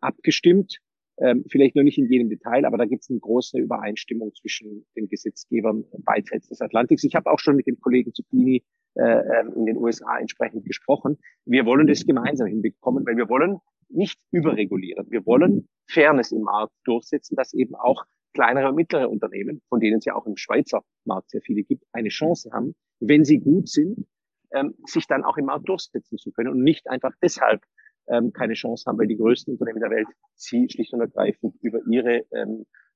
abgestimmt. 0.00 0.78
Ähm, 1.20 1.44
vielleicht 1.50 1.74
noch 1.74 1.82
nicht 1.82 1.98
in 1.98 2.10
jedem 2.10 2.28
Detail, 2.28 2.64
aber 2.64 2.76
da 2.76 2.84
gibt 2.84 3.02
es 3.02 3.10
eine 3.10 3.18
große 3.18 3.58
Übereinstimmung 3.58 4.32
zwischen 4.34 4.86
den 4.96 5.08
Gesetzgebern 5.08 5.84
beidseits 5.98 6.48
des 6.48 6.60
Atlantiks. 6.60 7.02
Ich 7.04 7.16
habe 7.16 7.30
auch 7.30 7.40
schon 7.40 7.56
mit 7.56 7.66
dem 7.66 7.80
Kollegen 7.80 8.12
Zucchini 8.12 8.62
äh, 8.94 9.02
ähm, 9.02 9.52
in 9.54 9.66
den 9.66 9.76
USA 9.76 10.18
entsprechend 10.18 10.64
gesprochen. 10.64 11.18
Wir 11.44 11.66
wollen 11.66 11.86
das 11.86 12.06
gemeinsam 12.06 12.46
hinbekommen, 12.46 13.06
weil 13.06 13.16
wir 13.16 13.28
wollen 13.28 13.58
nicht 13.88 14.20
überregulieren. 14.30 15.06
Wir 15.10 15.24
wollen 15.26 15.68
Fairness 15.88 16.32
im 16.32 16.42
Markt 16.42 16.72
durchsetzen, 16.84 17.36
dass 17.36 17.54
eben 17.54 17.74
auch 17.74 18.04
kleinere 18.34 18.68
und 18.68 18.74
mittlere 18.74 19.08
Unternehmen, 19.08 19.62
von 19.68 19.80
denen 19.80 19.98
es 19.98 20.04
ja 20.04 20.14
auch 20.14 20.26
im 20.26 20.36
Schweizer 20.36 20.82
Markt 21.04 21.30
sehr 21.30 21.40
viele 21.40 21.62
gibt, 21.62 21.84
eine 21.92 22.08
Chance 22.08 22.50
haben, 22.52 22.74
wenn 23.00 23.24
sie 23.24 23.40
gut 23.40 23.68
sind, 23.68 24.06
ähm, 24.52 24.74
sich 24.84 25.06
dann 25.06 25.24
auch 25.24 25.36
im 25.36 25.46
Markt 25.46 25.68
durchsetzen 25.68 26.18
zu 26.18 26.30
können 26.32 26.50
und 26.50 26.62
nicht 26.62 26.88
einfach 26.88 27.12
deshalb 27.22 27.62
ähm, 28.08 28.32
keine 28.32 28.54
Chance 28.54 28.84
haben, 28.86 28.98
weil 28.98 29.06
die 29.06 29.16
größten 29.16 29.54
Unternehmen 29.54 29.80
der 29.80 29.90
Welt 29.90 30.08
sie 30.34 30.68
schlicht 30.70 30.92
und 30.92 31.00
ergreifend 31.00 31.54
über 31.62 31.80
ihre 31.90 32.26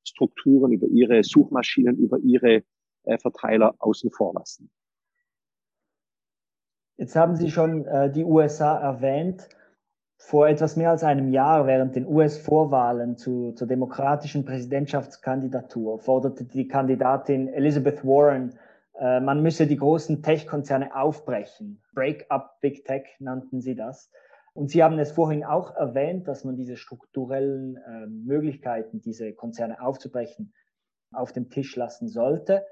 Strukturen, 0.04 0.72
über 0.72 0.86
ihre 0.88 1.22
Suchmaschinen, 1.22 1.96
über 1.98 2.18
ihre 2.18 2.62
äh, 3.04 3.18
Verteiler 3.18 3.74
außen 3.78 4.10
vor 4.10 4.34
lassen. 4.34 4.70
Jetzt 6.96 7.16
haben 7.16 7.36
Sie 7.36 7.50
schon 7.50 7.86
äh, 7.86 8.10
die 8.10 8.24
USA 8.24 8.78
erwähnt. 8.78 9.48
Vor 10.18 10.46
etwas 10.46 10.76
mehr 10.76 10.90
als 10.90 11.02
einem 11.02 11.30
Jahr 11.30 11.66
während 11.66 11.96
den 11.96 12.06
US-Vorwahlen 12.06 13.16
zu, 13.16 13.52
zur 13.52 13.66
demokratischen 13.66 14.44
Präsidentschaftskandidatur 14.44 15.98
forderte 15.98 16.44
die 16.44 16.68
Kandidatin 16.68 17.48
Elizabeth 17.48 18.04
Warren, 18.04 18.56
äh, 18.98 19.20
man 19.20 19.42
müsse 19.42 19.66
die 19.66 19.76
großen 19.76 20.22
Tech-Konzerne 20.22 20.94
aufbrechen. 20.94 21.82
Break 21.92 22.26
up 22.28 22.60
Big 22.60 22.84
Tech 22.84 23.04
nannten 23.18 23.60
sie 23.60 23.74
das. 23.74 24.10
Und 24.54 24.70
Sie 24.70 24.84
haben 24.84 24.98
es 24.98 25.12
vorhin 25.12 25.44
auch 25.44 25.74
erwähnt, 25.74 26.28
dass 26.28 26.44
man 26.44 26.56
diese 26.56 26.76
strukturellen 26.76 27.76
äh, 27.76 28.06
Möglichkeiten, 28.06 29.00
diese 29.00 29.32
Konzerne 29.32 29.80
aufzubrechen, 29.80 30.52
auf 31.12 31.32
dem 31.32 31.48
Tisch 31.50 31.74
lassen 31.74 32.08
sollte. 32.08 32.64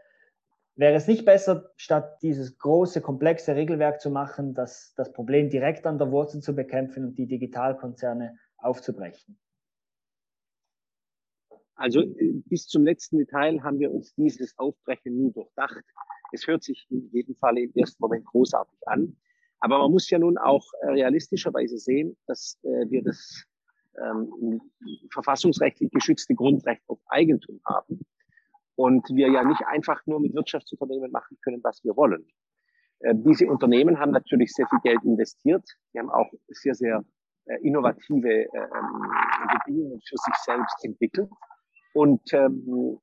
Wäre 0.76 0.94
es 0.94 1.06
nicht 1.06 1.24
besser, 1.24 1.70
statt 1.76 2.22
dieses 2.22 2.56
große, 2.58 3.00
komplexe 3.00 3.54
Regelwerk 3.54 4.00
zu 4.00 4.10
machen, 4.10 4.54
das, 4.54 4.94
das 4.96 5.12
Problem 5.12 5.50
direkt 5.50 5.86
an 5.86 5.98
der 5.98 6.10
Wurzel 6.10 6.40
zu 6.40 6.54
bekämpfen 6.54 7.04
und 7.04 7.18
die 7.18 7.26
Digitalkonzerne 7.26 8.38
aufzubrechen? 8.58 9.38
Also 11.74 12.02
bis 12.46 12.66
zum 12.66 12.84
letzten 12.84 13.18
Detail 13.18 13.62
haben 13.62 13.78
wir 13.78 13.90
uns 13.90 14.14
dieses 14.14 14.56
Aufbrechen 14.58 15.16
nie 15.16 15.32
durchdacht. 15.32 15.82
Es 16.32 16.46
hört 16.46 16.62
sich 16.62 16.86
in 16.90 17.10
jedem 17.10 17.34
Fall 17.36 17.58
im 17.58 17.72
ersten 17.74 18.02
Moment 18.02 18.26
großartig 18.26 18.78
an. 18.86 19.16
Aber 19.60 19.78
man 19.78 19.90
muss 19.90 20.08
ja 20.10 20.18
nun 20.18 20.38
auch 20.38 20.64
äh, 20.82 20.90
realistischerweise 20.90 21.78
sehen, 21.78 22.16
dass 22.26 22.58
äh, 22.62 22.90
wir 22.90 23.02
das 23.02 23.44
ähm, 23.98 24.60
verfassungsrechtlich 25.10 25.90
geschützte 25.90 26.34
Grundrecht 26.34 26.82
auf 26.86 27.00
Eigentum 27.06 27.60
haben 27.66 28.00
und 28.80 29.06
wir 29.10 29.28
ja 29.30 29.44
nicht 29.44 29.60
einfach 29.66 30.00
nur 30.06 30.20
mit 30.20 30.34
Wirtschaftsunternehmen 30.34 31.10
machen 31.10 31.36
können, 31.42 31.60
was 31.62 31.84
wir 31.84 31.94
wollen. 31.96 32.26
Äh, 33.00 33.14
diese 33.14 33.46
Unternehmen 33.46 33.98
haben 33.98 34.10
natürlich 34.10 34.52
sehr 34.54 34.66
viel 34.68 34.78
Geld 34.82 35.04
investiert. 35.04 35.64
Die 35.92 35.98
haben 35.98 36.08
auch 36.08 36.30
sehr, 36.48 36.74
sehr 36.74 37.04
äh, 37.44 37.56
innovative 37.60 38.30
äh, 38.30 38.46
ähm, 38.46 39.12
Bedingungen 39.52 40.00
für 40.08 40.16
sich 40.16 40.34
selbst 40.46 40.82
entwickelt. 40.82 41.28
Und 41.92 42.22
ähm, 42.32 42.98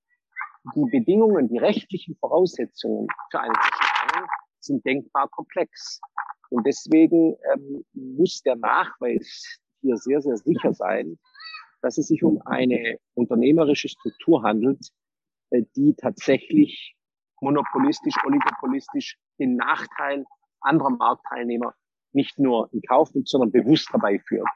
die 0.75 0.85
Bedingungen, 0.89 1.47
die 1.47 1.59
rechtlichen 1.59 2.15
Voraussetzungen 2.15 3.07
für 3.29 3.39
eine 3.39 3.53
Zerschlagung 3.53 4.29
sind 4.59 4.83
denkbar 4.83 5.29
komplex. 5.29 6.01
Und 6.49 6.65
deswegen 6.65 7.35
ähm, 7.53 7.85
muss 7.93 8.41
der 8.41 8.55
Nachweis 8.55 9.59
hier 9.81 9.95
sehr, 9.97 10.21
sehr 10.21 10.37
sicher 10.37 10.73
sein, 10.73 11.19
dass 11.83 11.99
es 11.99 12.07
sich 12.07 12.23
um 12.23 12.41
eine 12.45 12.97
unternehmerische 13.13 13.89
Struktur 13.89 14.41
handelt, 14.41 14.91
die 15.51 15.95
tatsächlich 15.95 16.95
monopolistisch, 17.41 18.15
oligopolistisch 18.25 19.17
den 19.39 19.55
Nachteil 19.55 20.25
anderer 20.61 20.89
Marktteilnehmer 20.89 21.73
nicht 22.13 22.39
nur 22.39 22.69
in 22.73 22.81
Kauf 22.81 23.13
nimmt, 23.13 23.27
sondern 23.27 23.51
bewusst 23.51 23.91
herbeiführt. 23.91 24.47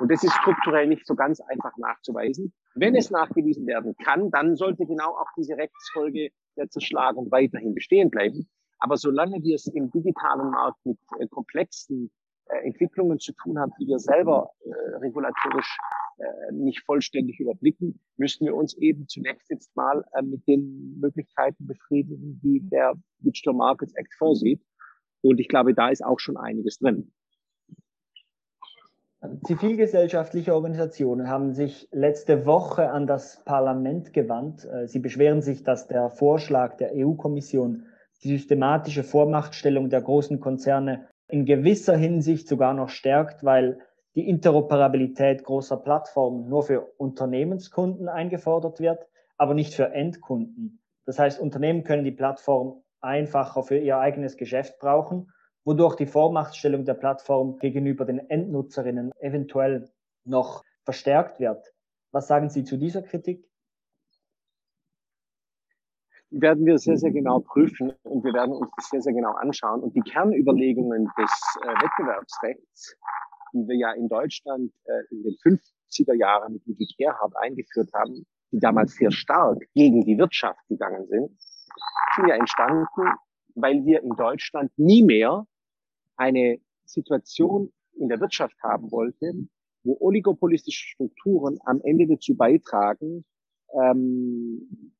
Und 0.00 0.12
das 0.12 0.22
ist 0.22 0.34
strukturell 0.34 0.86
nicht 0.86 1.06
so 1.06 1.14
ganz 1.14 1.40
einfach 1.40 1.76
nachzuweisen. 1.76 2.52
Wenn 2.74 2.94
es 2.94 3.10
nachgewiesen 3.10 3.66
werden 3.66 3.96
kann, 4.04 4.30
dann 4.30 4.56
sollte 4.56 4.86
genau 4.86 5.16
auch 5.16 5.26
diese 5.36 5.56
Rechtsfolge 5.56 6.30
der 6.56 6.68
Zerschlagung 6.68 7.30
weiterhin 7.30 7.74
bestehen 7.74 8.10
bleiben. 8.10 8.48
Aber 8.78 8.96
solange 8.96 9.42
wir 9.42 9.56
es 9.56 9.66
im 9.66 9.90
digitalen 9.90 10.50
Markt 10.50 10.78
mit 10.84 10.98
äh, 11.18 11.26
komplexen 11.26 12.06
äh, 12.06 12.17
Entwicklungen 12.62 13.18
zu 13.18 13.32
tun 13.32 13.58
haben, 13.58 13.72
die 13.80 13.86
wir 13.86 13.98
selber 13.98 14.50
äh, 14.64 14.96
regulatorisch 14.96 15.78
äh, 16.18 16.52
nicht 16.52 16.84
vollständig 16.84 17.38
überblicken, 17.40 18.00
müssen 18.16 18.46
wir 18.46 18.54
uns 18.54 18.76
eben 18.76 19.06
zunächst 19.06 19.50
jetzt 19.50 19.74
mal 19.76 20.04
äh, 20.14 20.22
mit 20.22 20.46
den 20.46 20.98
Möglichkeiten 21.00 21.66
befriedigen, 21.66 22.40
die 22.42 22.60
der 22.68 22.94
Digital 23.20 23.54
Markets 23.54 23.94
Act 23.94 24.14
vorsieht. 24.14 24.62
Und 25.20 25.40
ich 25.40 25.48
glaube, 25.48 25.74
da 25.74 25.88
ist 25.88 26.04
auch 26.04 26.18
schon 26.18 26.36
einiges 26.36 26.78
drin. 26.78 27.12
Zivilgesellschaftliche 29.42 30.54
Organisationen 30.54 31.28
haben 31.28 31.52
sich 31.52 31.88
letzte 31.90 32.46
Woche 32.46 32.90
an 32.90 33.08
das 33.08 33.42
Parlament 33.44 34.12
gewandt. 34.12 34.64
Äh, 34.64 34.86
sie 34.86 35.00
beschweren 35.00 35.42
sich, 35.42 35.64
dass 35.64 35.88
der 35.88 36.10
Vorschlag 36.10 36.76
der 36.76 36.92
EU-Kommission 36.94 37.86
die 38.22 38.28
systematische 38.28 39.04
Vormachtstellung 39.04 39.90
der 39.90 40.02
großen 40.02 40.40
Konzerne 40.40 41.08
in 41.28 41.44
gewisser 41.44 41.96
Hinsicht 41.96 42.48
sogar 42.48 42.74
noch 42.74 42.88
stärkt, 42.88 43.44
weil 43.44 43.80
die 44.14 44.28
Interoperabilität 44.28 45.44
großer 45.44 45.76
Plattformen 45.76 46.48
nur 46.48 46.62
für 46.62 46.80
Unternehmenskunden 46.96 48.08
eingefordert 48.08 48.80
wird, 48.80 49.06
aber 49.36 49.54
nicht 49.54 49.74
für 49.74 49.92
Endkunden. 49.92 50.80
Das 51.04 51.18
heißt, 51.18 51.38
Unternehmen 51.40 51.84
können 51.84 52.04
die 52.04 52.10
Plattform 52.10 52.82
einfacher 53.00 53.62
für 53.62 53.78
ihr 53.78 53.98
eigenes 53.98 54.36
Geschäft 54.36 54.78
brauchen, 54.78 55.30
wodurch 55.64 55.96
die 55.96 56.06
Vormachtstellung 56.06 56.84
der 56.84 56.94
Plattform 56.94 57.58
gegenüber 57.58 58.04
den 58.04 58.18
Endnutzerinnen 58.30 59.12
eventuell 59.20 59.90
noch 60.24 60.64
verstärkt 60.84 61.38
wird. 61.40 61.74
Was 62.10 62.26
sagen 62.26 62.48
Sie 62.48 62.64
zu 62.64 62.78
dieser 62.78 63.02
Kritik? 63.02 63.46
Werden 66.30 66.66
wir 66.66 66.78
sehr, 66.78 66.98
sehr 66.98 67.10
genau 67.10 67.40
prüfen 67.40 67.92
und 68.02 68.22
wir 68.22 68.34
werden 68.34 68.54
uns 68.54 68.70
das 68.76 68.90
sehr, 68.90 69.00
sehr 69.00 69.14
genau 69.14 69.32
anschauen. 69.32 69.80
Und 69.82 69.96
die 69.96 70.02
Kernüberlegungen 70.02 71.10
des 71.18 71.30
äh, 71.62 71.68
Wettbewerbsrechts, 71.68 72.96
die 73.54 73.66
wir 73.66 73.76
ja 73.76 73.92
in 73.92 74.08
Deutschland 74.08 74.72
äh, 74.84 75.14
in 75.14 75.22
den 75.22 75.34
50er 75.34 76.14
Jahren 76.14 76.52
mit 76.52 76.66
Ludwig 76.66 76.94
Gerhard 76.98 77.34
eingeführt 77.36 77.90
haben, 77.94 78.26
die 78.52 78.58
damals 78.58 78.94
sehr 78.94 79.10
stark 79.10 79.58
gegen 79.74 80.04
die 80.04 80.18
Wirtschaft 80.18 80.60
gegangen 80.68 81.06
sind, 81.06 81.30
sind 82.16 82.28
ja 82.28 82.34
entstanden, 82.34 83.12
weil 83.54 83.84
wir 83.84 84.02
in 84.02 84.10
Deutschland 84.10 84.70
nie 84.76 85.02
mehr 85.02 85.46
eine 86.16 86.58
Situation 86.84 87.72
in 87.94 88.08
der 88.08 88.20
Wirtschaft 88.20 88.56
haben 88.62 88.90
wollten, 88.90 89.50
wo 89.82 89.96
oligopolistische 90.00 90.88
Strukturen 90.88 91.58
am 91.64 91.80
Ende 91.82 92.06
dazu 92.06 92.36
beitragen, 92.36 93.24
ähm, 93.74 94.92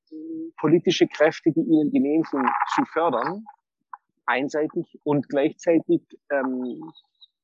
politische 0.59 1.07
Kräfte, 1.07 1.53
die 1.53 1.61
ihnen 1.61 1.91
genehm 1.91 2.23
sind, 2.31 2.49
zu 2.75 2.85
fördern, 2.87 3.45
einseitig 4.27 4.99
und 5.05 5.29
gleichzeitig 5.29 6.03
ähm, 6.31 6.83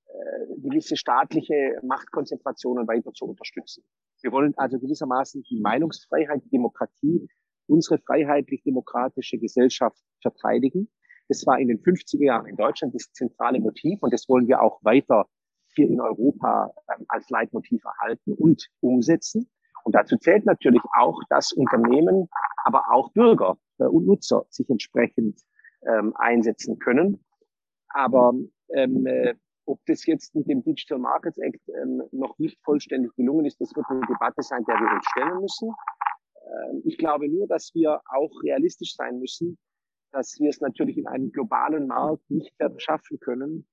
äh, 0.07 0.61
gewisse 0.61 0.97
staatliche 0.97 1.79
Machtkonzentrationen 1.83 2.87
weiter 2.87 3.13
zu 3.13 3.27
unterstützen. 3.27 3.85
Wir 4.23 4.33
wollen 4.33 4.55
also 4.57 4.79
gewissermaßen 4.79 5.43
die 5.51 5.61
Meinungsfreiheit, 5.61 6.45
die 6.45 6.51
Demokratie, 6.51 7.29
unsere 7.67 7.99
freiheitlich-demokratische 7.99 9.39
Gesellschaft 9.39 10.03
verteidigen. 10.21 10.89
Das 11.29 11.47
war 11.47 11.59
in 11.59 11.69
den 11.69 11.81
50er 11.83 12.25
Jahren 12.25 12.47
in 12.47 12.57
Deutschland 12.57 12.95
das 12.95 13.13
zentrale 13.13 13.61
Motiv 13.61 14.03
und 14.03 14.13
das 14.13 14.29
wollen 14.29 14.47
wir 14.47 14.63
auch 14.63 14.79
weiter 14.85 15.27
hier 15.75 15.89
in 15.89 16.01
Europa 16.01 16.73
ähm, 16.95 17.05
als 17.09 17.29
Leitmotiv 17.31 17.85
erhalten 17.85 18.33
und 18.35 18.69
umsetzen. 18.81 19.51
Und 19.85 19.95
dazu 19.95 20.17
zählt 20.17 20.47
natürlich 20.47 20.83
auch, 20.99 21.21
dass 21.29 21.53
Unternehmen, 21.53 22.29
aber 22.65 22.91
auch 22.91 23.13
Bürger 23.13 23.57
äh, 23.79 23.85
und 23.85 24.07
Nutzer 24.07 24.45
sich 24.49 24.69
entsprechend 24.69 25.41
ähm, 25.87 26.15
einsetzen 26.17 26.79
können. 26.79 27.23
Aber 27.89 28.33
ähm, 28.71 29.07
äh, 29.07 29.35
ob 29.67 29.81
das 29.87 30.05
jetzt 30.07 30.35
mit 30.35 30.49
dem 30.49 30.63
Digital 30.63 30.99
Markets 30.99 31.39
Act 31.39 31.61
ähm, 31.69 32.03
noch 32.13 32.39
nicht 32.39 32.59
vollständig 32.65 33.15
gelungen 33.17 33.47
ist, 33.47 33.61
das 33.61 33.75
wird 33.75 33.87
eine 33.89 34.01
Debatte 34.01 34.43
sein, 34.43 34.65
der 34.67 34.77
wir 34.77 34.93
uns 34.95 35.07
stellen 35.07 35.41
müssen. 35.41 35.71
Ähm, 36.47 36.83
ich 36.85 36.99
glaube 36.99 37.29
nur, 37.29 37.47
dass 37.47 37.71
wir 37.75 38.01
auch 38.07 38.31
realistisch 38.43 38.95
sein 38.95 39.19
müssen, 39.19 39.59
dass 40.13 40.39
wir 40.39 40.51
es 40.51 40.61
natürlich 40.61 40.97
in 40.97 41.07
einem 41.07 41.31
globalen 41.31 41.87
Markt 41.87 42.31
nicht 42.31 42.59
werden 42.59 42.79
schaffen 42.79 43.19
können, 43.21 43.67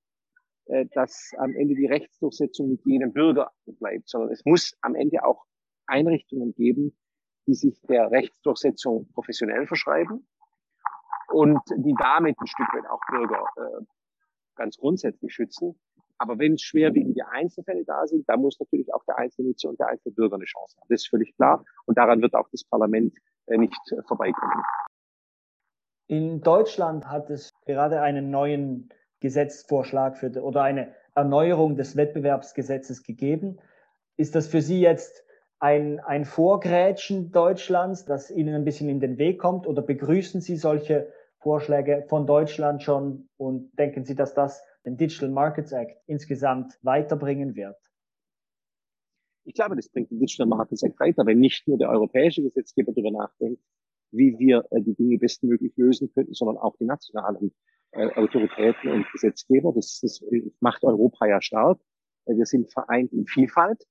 äh, 0.66 0.86
dass 0.94 1.32
am 1.38 1.54
Ende 1.54 1.74
die 1.74 1.86
Rechtsdurchsetzung 1.86 2.70
mit 2.70 2.84
jedem 2.84 3.12
Bürger 3.12 3.50
bleibt, 3.66 4.08
sondern 4.08 4.30
es 4.32 4.44
muss 4.44 4.76
am 4.82 4.94
Ende 4.94 5.24
auch 5.24 5.44
Einrichtungen 5.86 6.54
geben, 6.54 6.96
die 7.46 7.54
sich 7.54 7.80
der 7.82 8.10
Rechtsdurchsetzung 8.10 9.08
professionell 9.12 9.66
verschreiben 9.66 10.26
und 11.28 11.60
die 11.76 11.94
damit 11.98 12.38
ein 12.40 12.46
Stück 12.46 12.72
weit 12.72 12.88
auch 12.88 13.00
Bürger 13.08 13.44
äh, 13.56 13.84
ganz 14.54 14.76
grundsätzlich 14.76 15.32
schützen. 15.32 15.78
Aber 16.18 16.38
wenn 16.38 16.56
schwerwiegende 16.56 17.26
Einzelfälle 17.28 17.84
da 17.84 18.06
sind, 18.06 18.28
dann 18.28 18.40
muss 18.40 18.60
natürlich 18.60 18.94
auch 18.94 19.04
der 19.06 19.18
Einzelnutzer 19.18 19.68
und 19.68 19.80
der 19.80 19.88
einzelne 19.88 20.14
Bürger 20.14 20.36
eine 20.36 20.44
Chance 20.44 20.76
haben. 20.78 20.86
Das 20.88 21.02
ist 21.02 21.08
völlig 21.08 21.34
klar. 21.34 21.64
Und 21.84 21.98
daran 21.98 22.22
wird 22.22 22.34
auch 22.34 22.48
das 22.50 22.62
Parlament 22.64 23.14
äh, 23.46 23.58
nicht 23.58 23.80
äh, 23.90 24.02
vorbeikommen. 24.06 24.62
In 26.06 26.40
Deutschland 26.42 27.08
hat 27.08 27.30
es 27.30 27.52
gerade 27.64 28.02
einen 28.02 28.30
neuen 28.30 28.90
Gesetzvorschlag 29.20 30.16
für 30.16 30.30
oder 30.42 30.62
eine 30.62 30.94
Erneuerung 31.14 31.76
des 31.76 31.96
Wettbewerbsgesetzes 31.96 33.02
gegeben. 33.02 33.58
Ist 34.16 34.34
das 34.34 34.46
für 34.46 34.60
Sie 34.60 34.80
jetzt 34.80 35.24
ein, 35.62 36.00
ein 36.00 36.24
Vorgrätschen 36.24 37.30
Deutschlands, 37.30 38.04
das 38.04 38.32
Ihnen 38.32 38.56
ein 38.56 38.64
bisschen 38.64 38.88
in 38.88 38.98
den 38.98 39.16
Weg 39.16 39.38
kommt? 39.38 39.68
Oder 39.68 39.80
begrüßen 39.80 40.40
Sie 40.40 40.56
solche 40.56 41.12
Vorschläge 41.38 42.04
von 42.08 42.26
Deutschland 42.26 42.82
schon 42.82 43.28
und 43.36 43.70
denken 43.78 44.04
Sie, 44.04 44.16
dass 44.16 44.34
das 44.34 44.64
den 44.84 44.96
Digital 44.96 45.30
Markets 45.30 45.70
Act 45.70 45.96
insgesamt 46.06 46.76
weiterbringen 46.82 47.54
wird? 47.54 47.76
Ich 49.44 49.54
glaube, 49.54 49.76
das 49.76 49.88
bringt 49.88 50.10
den 50.10 50.18
Digital 50.18 50.48
Markets 50.48 50.82
Act 50.82 50.98
weiter, 50.98 51.24
wenn 51.26 51.38
nicht 51.38 51.68
nur 51.68 51.78
der 51.78 51.90
europäische 51.90 52.42
Gesetzgeber 52.42 52.90
darüber 52.90 53.12
nachdenkt, 53.12 53.62
wie 54.10 54.36
wir 54.40 54.66
äh, 54.72 54.82
die 54.82 54.94
Dinge 54.94 55.18
bestmöglich 55.18 55.76
lösen 55.76 56.12
könnten, 56.12 56.34
sondern 56.34 56.56
auch 56.56 56.74
die 56.76 56.86
nationalen 56.86 57.54
äh, 57.92 58.08
Autoritäten 58.16 58.90
und 58.90 59.06
Gesetzgeber. 59.12 59.72
Das, 59.72 60.00
das 60.02 60.24
macht 60.58 60.82
Europa 60.82 61.24
ja 61.26 61.40
stark. 61.40 61.78
Äh, 62.24 62.34
wir 62.34 62.46
sind 62.46 62.72
vereint 62.72 63.12
in 63.12 63.26
Vielfalt. 63.26 63.86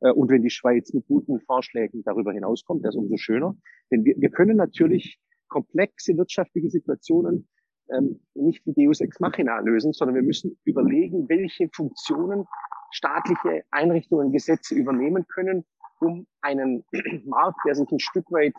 Äh, 0.00 0.12
und 0.12 0.30
wenn 0.30 0.42
die 0.42 0.50
Schweiz 0.50 0.92
mit 0.92 1.06
guten 1.06 1.40
Vorschlägen 1.40 2.02
darüber 2.04 2.32
hinauskommt, 2.32 2.82
wäre 2.82 2.90
es 2.90 2.96
umso 2.96 3.16
schöner. 3.16 3.56
Denn 3.90 4.04
wir, 4.04 4.14
wir 4.16 4.30
können 4.30 4.56
natürlich 4.56 5.18
komplexe 5.48 6.16
wirtschaftliche 6.16 6.70
Situationen 6.70 7.48
ähm, 7.92 8.20
nicht 8.34 8.64
wie 8.66 8.72
Deus 8.72 9.00
Ex 9.00 9.20
Machina 9.20 9.58
lösen, 9.60 9.92
sondern 9.92 10.14
wir 10.14 10.22
müssen 10.22 10.58
überlegen, 10.64 11.28
welche 11.28 11.68
Funktionen 11.74 12.46
staatliche 12.92 13.64
Einrichtungen, 13.70 14.32
Gesetze 14.32 14.74
übernehmen 14.74 15.26
können, 15.26 15.64
um 16.00 16.26
einen 16.40 16.84
Markt, 17.26 17.58
der 17.66 17.74
sich 17.74 17.90
ein 17.90 18.00
Stück 18.00 18.30
weit 18.30 18.54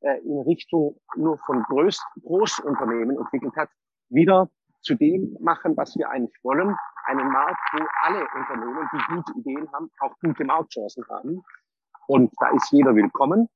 äh, 0.00 0.18
in 0.24 0.38
Richtung 0.40 1.00
nur 1.16 1.38
von 1.38 1.62
Groß 1.64 2.00
Großunternehmen 2.22 3.16
entwickelt 3.18 3.54
hat, 3.56 3.70
wieder 4.08 4.50
zu 4.82 4.94
dem 4.94 5.36
machen, 5.40 5.76
was 5.76 5.96
wir 5.96 6.10
eigentlich 6.10 6.42
wollen. 6.42 6.76
Einen 7.06 7.28
Markt, 7.32 7.60
wo 7.72 7.84
alle 8.02 8.26
Unternehmen, 8.36 8.88
die 8.92 9.14
gute 9.14 9.38
Ideen 9.38 9.72
haben, 9.72 9.90
auch 10.00 10.14
gute 10.20 10.44
Marktchancen 10.44 11.04
haben. 11.08 11.42
Und 12.06 12.32
da 12.38 12.50
ist 12.50 12.70
jeder 12.72 12.94
willkommen. 12.94 13.48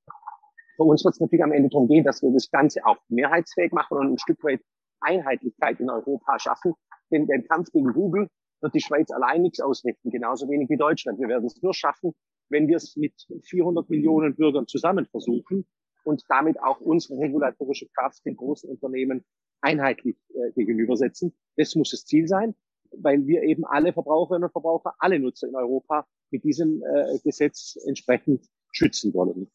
Für 0.77 0.85
uns 0.85 1.05
wird 1.05 1.15
es 1.15 1.21
natürlich 1.21 1.45
am 1.45 1.53
Ende 1.53 1.69
darum 1.69 1.89
gehen, 1.89 2.05
dass 2.05 2.23
wir 2.23 2.33
das 2.33 2.51
Ganze 2.51 2.85
auch 2.85 2.99
mehrheitsfähig 3.09 3.73
machen 3.73 3.99
und 3.99 4.13
ein 4.13 4.19
Stück 4.19 4.43
weit 4.45 4.61
Einheitlichkeit 5.01 5.81
in 5.81 5.91
Europa 5.91 6.39
schaffen. 6.39 6.75
Denn 7.11 7.27
der 7.27 7.43
Kampf 7.43 7.71
gegen 7.73 7.93
Google 7.93 8.29
wird 8.61 8.75
die 8.75 8.81
Schweiz 8.81 9.11
allein 9.11 9.43
nichts 9.43 9.61
ausrichten, 9.61 10.11
genauso 10.11 10.49
wenig 10.49 10.69
wie 10.69 10.77
Deutschland. 10.77 11.19
Wir 11.19 11.29
werden 11.29 11.47
es 11.47 11.61
nur 11.63 11.75
schaffen, 11.75 12.15
wenn 12.49 12.69
wir 12.69 12.77
es 12.77 12.97
mit 12.97 13.15
400 13.45 13.89
Millionen 13.91 14.35
Bürgern 14.35 14.67
zusammen 14.67 15.07
versuchen 15.07 15.67
und 16.05 16.25
damit 16.29 16.61
auch 16.63 16.81
unsere 16.81 17.21
regulatorische 17.21 17.89
Kraft 17.95 18.25
den 18.25 18.37
großen 18.37 18.71
Unternehmen 18.71 19.25
einheitlich 19.67 20.17
äh, 20.31 20.53
gegenübersetzen. 20.53 21.35
Das 21.57 21.75
muss 21.75 21.91
das 21.91 22.07
Ziel 22.07 22.29
sein, 22.29 22.55
weil 22.93 23.27
wir 23.27 23.43
eben 23.43 23.65
alle 23.65 23.93
Verbraucherinnen 23.93 24.45
und 24.45 24.53
Verbraucher, 24.53 24.95
alle 24.99 25.19
Nutzer 25.19 25.49
in 25.49 25.57
Europa 25.57 26.07
mit 26.31 26.45
diesem 26.45 26.83
äh, 26.83 27.19
Gesetz 27.25 27.77
entsprechend 27.87 28.47
schützen 28.73 29.13
wollen. 29.13 29.51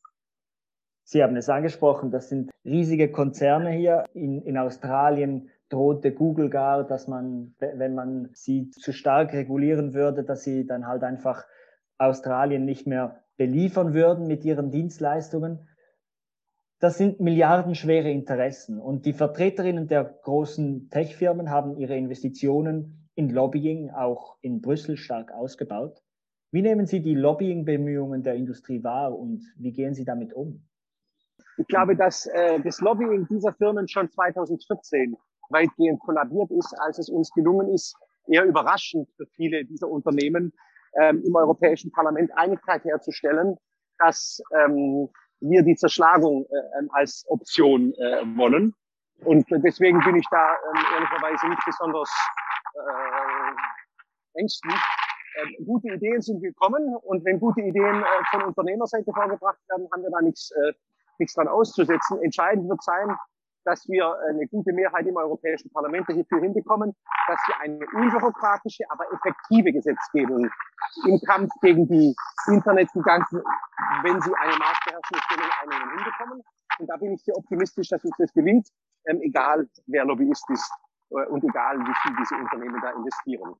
Sie 1.03 1.23
haben 1.23 1.35
es 1.35 1.49
angesprochen, 1.49 2.11
das 2.11 2.29
sind 2.29 2.51
riesige 2.63 3.11
Konzerne 3.11 3.71
hier. 3.71 4.05
In, 4.13 4.41
in 4.43 4.57
Australien 4.57 5.49
drohte 5.69 6.13
Google 6.13 6.49
gar, 6.49 6.85
dass 6.85 7.07
man, 7.07 7.55
wenn 7.59 7.95
man 7.95 8.29
sie 8.33 8.69
zu 8.71 8.91
stark 8.93 9.33
regulieren 9.33 9.93
würde, 9.93 10.23
dass 10.23 10.43
sie 10.43 10.65
dann 10.65 10.87
halt 10.87 11.03
einfach 11.03 11.45
Australien 11.97 12.65
nicht 12.65 12.87
mehr 12.87 13.23
beliefern 13.37 13.93
würden 13.93 14.27
mit 14.27 14.43
ihren 14.45 14.71
Dienstleistungen 14.71 15.67
das 16.81 16.97
sind 16.97 17.19
milliardenschwere 17.19 18.09
Interessen. 18.09 18.79
Und 18.79 19.05
die 19.05 19.13
Vertreterinnen 19.13 19.87
der 19.87 20.03
großen 20.03 20.89
Tech-Firmen 20.89 21.51
haben 21.51 21.77
ihre 21.77 21.95
Investitionen 21.95 23.07
in 23.13 23.29
Lobbying 23.29 23.91
auch 23.91 24.37
in 24.41 24.61
Brüssel 24.61 24.97
stark 24.97 25.31
ausgebaut. 25.31 26.01
Wie 26.51 26.63
nehmen 26.63 26.87
Sie 26.87 27.01
die 27.01 27.13
Lobbying-Bemühungen 27.13 28.23
der 28.23 28.33
Industrie 28.33 28.83
wahr 28.83 29.17
und 29.17 29.43
wie 29.57 29.71
gehen 29.71 29.93
Sie 29.93 30.05
damit 30.05 30.33
um? 30.33 30.67
Ich 31.57 31.67
glaube, 31.67 31.95
dass 31.95 32.25
äh, 32.25 32.59
das 32.61 32.81
Lobbying 32.81 33.27
dieser 33.27 33.53
Firmen 33.53 33.87
schon 33.87 34.09
2014 34.09 35.15
weitgehend 35.49 35.99
kollabiert 35.99 36.49
ist, 36.49 36.73
als 36.79 36.97
es 36.97 37.09
uns 37.09 37.31
gelungen 37.31 37.69
ist, 37.69 37.95
eher 38.27 38.43
überraschend 38.43 39.07
für 39.17 39.27
viele 39.35 39.65
dieser 39.65 39.87
Unternehmen 39.87 40.51
ähm, 40.99 41.21
im 41.23 41.35
Europäischen 41.35 41.91
Parlament 41.91 42.31
Einigkeit 42.35 42.83
herzustellen, 42.85 43.55
dass 43.99 44.41
ähm, 44.57 45.09
wir 45.41 45.63
die 45.63 45.75
Zerschlagung 45.75 46.45
äh, 46.45 46.79
ähm, 46.79 46.89
als 46.93 47.25
Option 47.27 47.93
äh, 47.95 48.23
wollen. 48.37 48.73
Und 49.23 49.45
deswegen 49.49 49.99
bin 49.99 50.15
ich 50.15 50.25
da 50.31 50.53
äh, 50.53 50.95
ehrlicherweise 50.95 51.49
nicht 51.49 51.61
besonders 51.65 52.09
äh, 52.73 54.39
ängstlich. 54.39 54.79
Äh, 55.35 55.63
gute 55.63 55.89
Ideen 55.89 56.21
sind 56.21 56.41
willkommen 56.41 56.95
und 57.03 57.23
wenn 57.25 57.39
gute 57.39 57.61
Ideen 57.61 58.01
äh, 58.01 58.05
von 58.31 58.43
Unternehmerseite 58.43 59.11
vorgebracht 59.13 59.59
werden, 59.69 59.87
haben 59.91 60.03
wir 60.03 60.11
da 60.11 60.21
nichts, 60.21 60.51
äh, 60.51 60.73
nichts 61.19 61.35
dran 61.35 61.47
auszusetzen. 61.47 62.21
Entscheidend 62.21 62.69
wird 62.69 62.81
sein, 62.83 63.15
dass 63.65 63.87
wir 63.87 64.17
eine 64.29 64.47
gute 64.47 64.73
Mehrheit 64.73 65.05
im 65.05 65.17
Europäischen 65.17 65.71
Parlament 65.71 66.07
hierfür 66.07 66.39
hinbekommen, 66.39 66.95
dass 67.27 67.39
wir 67.47 67.59
eine 67.59 67.85
unbürokratische, 67.93 68.83
aber 68.89 69.05
effektive 69.11 69.71
Gesetzgebung 69.71 70.49
im 71.05 71.19
Kampf 71.25 71.51
gegen 71.61 71.87
die 71.87 72.15
Internetgiganten, 72.47 73.41
wenn 74.03 74.21
sie 74.21 74.33
eine 74.35 74.57
marktbeherrschende 74.57 75.21
Stellung 75.25 75.49
einnehmen, 75.61 75.89
hinbekommen. 75.97 76.43
Und 76.79 76.87
da 76.89 76.97
bin 76.97 77.13
ich 77.13 77.23
sehr 77.23 77.37
optimistisch, 77.37 77.89
dass 77.89 78.03
uns 78.03 78.15
das 78.17 78.33
gelingt, 78.33 78.67
ähm, 79.05 79.21
egal 79.21 79.67
wer 79.87 80.05
Lobbyist 80.05 80.49
ist 80.49 80.71
äh, 81.11 81.25
und 81.27 81.43
egal 81.43 81.79
wie 81.79 81.93
viel 82.01 82.15
diese 82.19 82.35
Unternehmen 82.35 82.81
da 82.81 82.91
investieren. 82.91 83.55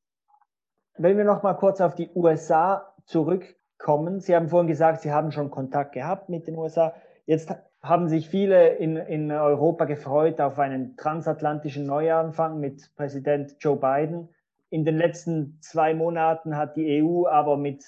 Wenn 0.98 1.18
wir 1.18 1.24
noch 1.24 1.44
mal 1.44 1.54
kurz 1.54 1.80
auf 1.80 1.96
die 1.96 2.10
USA 2.16 2.92
zurückkommen. 3.06 4.20
Sie 4.20 4.36
haben 4.36 4.50
vorhin 4.50 4.68
gesagt, 4.68 5.02
Sie 5.02 5.12
haben 5.12 5.32
schon 5.32 5.52
Kontakt 5.52 5.94
gehabt 5.94 6.30
mit 6.30 6.48
den 6.48 6.58
USA. 6.58 6.94
Jetzt 7.26 7.54
haben 7.82 8.08
sich 8.08 8.30
viele 8.30 8.76
in, 8.76 8.96
in 8.96 9.32
Europa 9.32 9.86
gefreut 9.86 10.40
auf 10.40 10.60
einen 10.60 10.96
transatlantischen 10.98 11.86
Neuanfang 11.86 12.60
mit 12.60 12.94
Präsident 12.96 13.56
Joe 13.60 13.76
Biden. 13.76 14.30
In 14.70 14.86
den 14.86 14.98
letzten 14.98 15.58
zwei 15.62 15.94
Monaten 15.94 16.56
hat 16.56 16.78
die 16.78 17.02
EU 17.04 17.26
aber 17.28 17.58
mit 17.58 17.84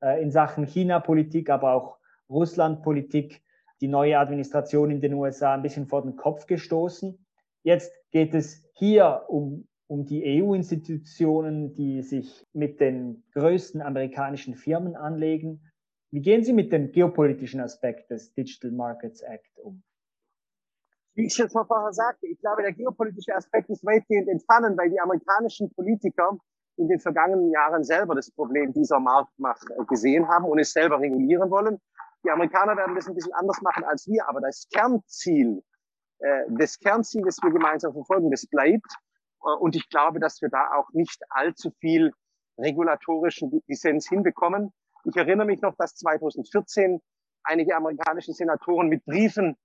äh, 0.00 0.22
in 0.22 0.30
Sachen 0.30 0.64
China-Politik, 0.64 1.50
aber 1.50 1.72
auch 1.74 1.98
Russland-Politik 2.30 3.42
die 3.80 3.88
neue 3.88 4.18
Administration 4.18 4.90
in 4.90 5.00
den 5.00 5.14
USA 5.14 5.54
ein 5.54 5.62
bisschen 5.62 5.88
vor 5.88 6.02
den 6.02 6.16
Kopf 6.16 6.46
gestoßen. 6.46 7.18
Jetzt 7.64 7.92
geht 8.12 8.34
es 8.34 8.64
hier 8.72 9.24
um, 9.28 9.66
um 9.88 10.06
die 10.06 10.40
EU-Institutionen, 10.40 11.74
die 11.74 12.02
sich 12.02 12.46
mit 12.52 12.80
den 12.80 13.24
größten 13.32 13.82
amerikanischen 13.82 14.54
Firmen 14.54 14.94
anlegen 14.94 15.60
wie 16.14 16.22
gehen 16.22 16.44
Sie 16.44 16.52
mit 16.52 16.72
dem 16.72 16.92
geopolitischen 16.92 17.60
Aspekt 17.60 18.08
des 18.08 18.32
Digital 18.34 18.70
Markets 18.70 19.20
Act 19.22 19.58
um? 19.58 19.82
Wie 21.14 21.26
ich 21.26 21.34
schon 21.34 21.50
vorher 21.50 21.92
sagte, 21.92 22.28
ich 22.28 22.38
glaube, 22.38 22.62
der 22.62 22.72
geopolitische 22.72 23.34
Aspekt 23.34 23.68
ist 23.68 23.84
weitgehend 23.84 24.28
entfallen, 24.28 24.78
weil 24.78 24.90
die 24.90 25.00
amerikanischen 25.00 25.74
Politiker 25.74 26.38
in 26.76 26.86
den 26.86 27.00
vergangenen 27.00 27.50
Jahren 27.50 27.82
selber 27.82 28.14
das 28.14 28.30
Problem 28.30 28.72
dieser 28.72 29.00
Marktmacht 29.00 29.68
äh, 29.70 29.84
gesehen 29.86 30.28
haben 30.28 30.44
und 30.44 30.60
es 30.60 30.72
selber 30.72 31.00
regulieren 31.00 31.50
wollen. 31.50 31.80
Die 32.24 32.30
Amerikaner 32.30 32.76
werden 32.76 32.94
das 32.94 33.08
ein 33.08 33.16
bisschen 33.16 33.34
anders 33.34 33.60
machen 33.60 33.82
als 33.82 34.06
wir, 34.06 34.28
aber 34.28 34.40
das 34.40 34.68
Kernziel, 34.72 35.64
äh, 36.20 36.44
das 36.48 36.78
Kernziel, 36.78 37.22
das 37.24 37.38
wir 37.42 37.50
gemeinsam 37.50 37.92
verfolgen, 37.92 38.30
das 38.30 38.46
bleibt. 38.46 38.86
Äh, 39.42 39.56
und 39.58 39.74
ich 39.74 39.88
glaube, 39.88 40.20
dass 40.20 40.40
wir 40.42 40.48
da 40.48 40.74
auch 40.74 40.92
nicht 40.92 41.20
allzu 41.30 41.72
viel 41.80 42.12
regulatorischen 42.56 43.50
Dissens 43.68 44.08
hinbekommen. 44.08 44.72
Ich 45.04 45.16
erinnere 45.16 45.46
mich 45.46 45.60
noch, 45.60 45.74
dass 45.76 45.94
2014 45.96 47.00
einige 47.44 47.76
amerikanische 47.76 48.32
Senatoren 48.32 48.88
mit 48.88 49.04
Briefen 49.04 49.56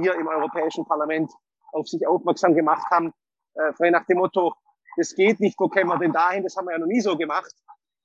hier 0.00 0.14
im 0.14 0.26
Europäischen 0.26 0.86
Parlament 0.86 1.30
auf 1.72 1.86
sich 1.86 2.06
aufmerksam 2.06 2.54
gemacht 2.54 2.86
haben, 2.90 3.12
äh, 3.54 3.72
frei 3.74 3.90
nach 3.90 4.06
dem 4.06 4.18
Motto, 4.18 4.54
das 4.96 5.14
geht 5.14 5.40
nicht, 5.40 5.60
wo 5.60 5.68
kämen 5.68 5.90
wir 5.90 5.98
denn 5.98 6.12
dahin? 6.12 6.42
Das 6.42 6.56
haben 6.56 6.66
wir 6.66 6.72
ja 6.72 6.78
noch 6.78 6.86
nie 6.86 7.00
so 7.00 7.16
gemacht. 7.16 7.52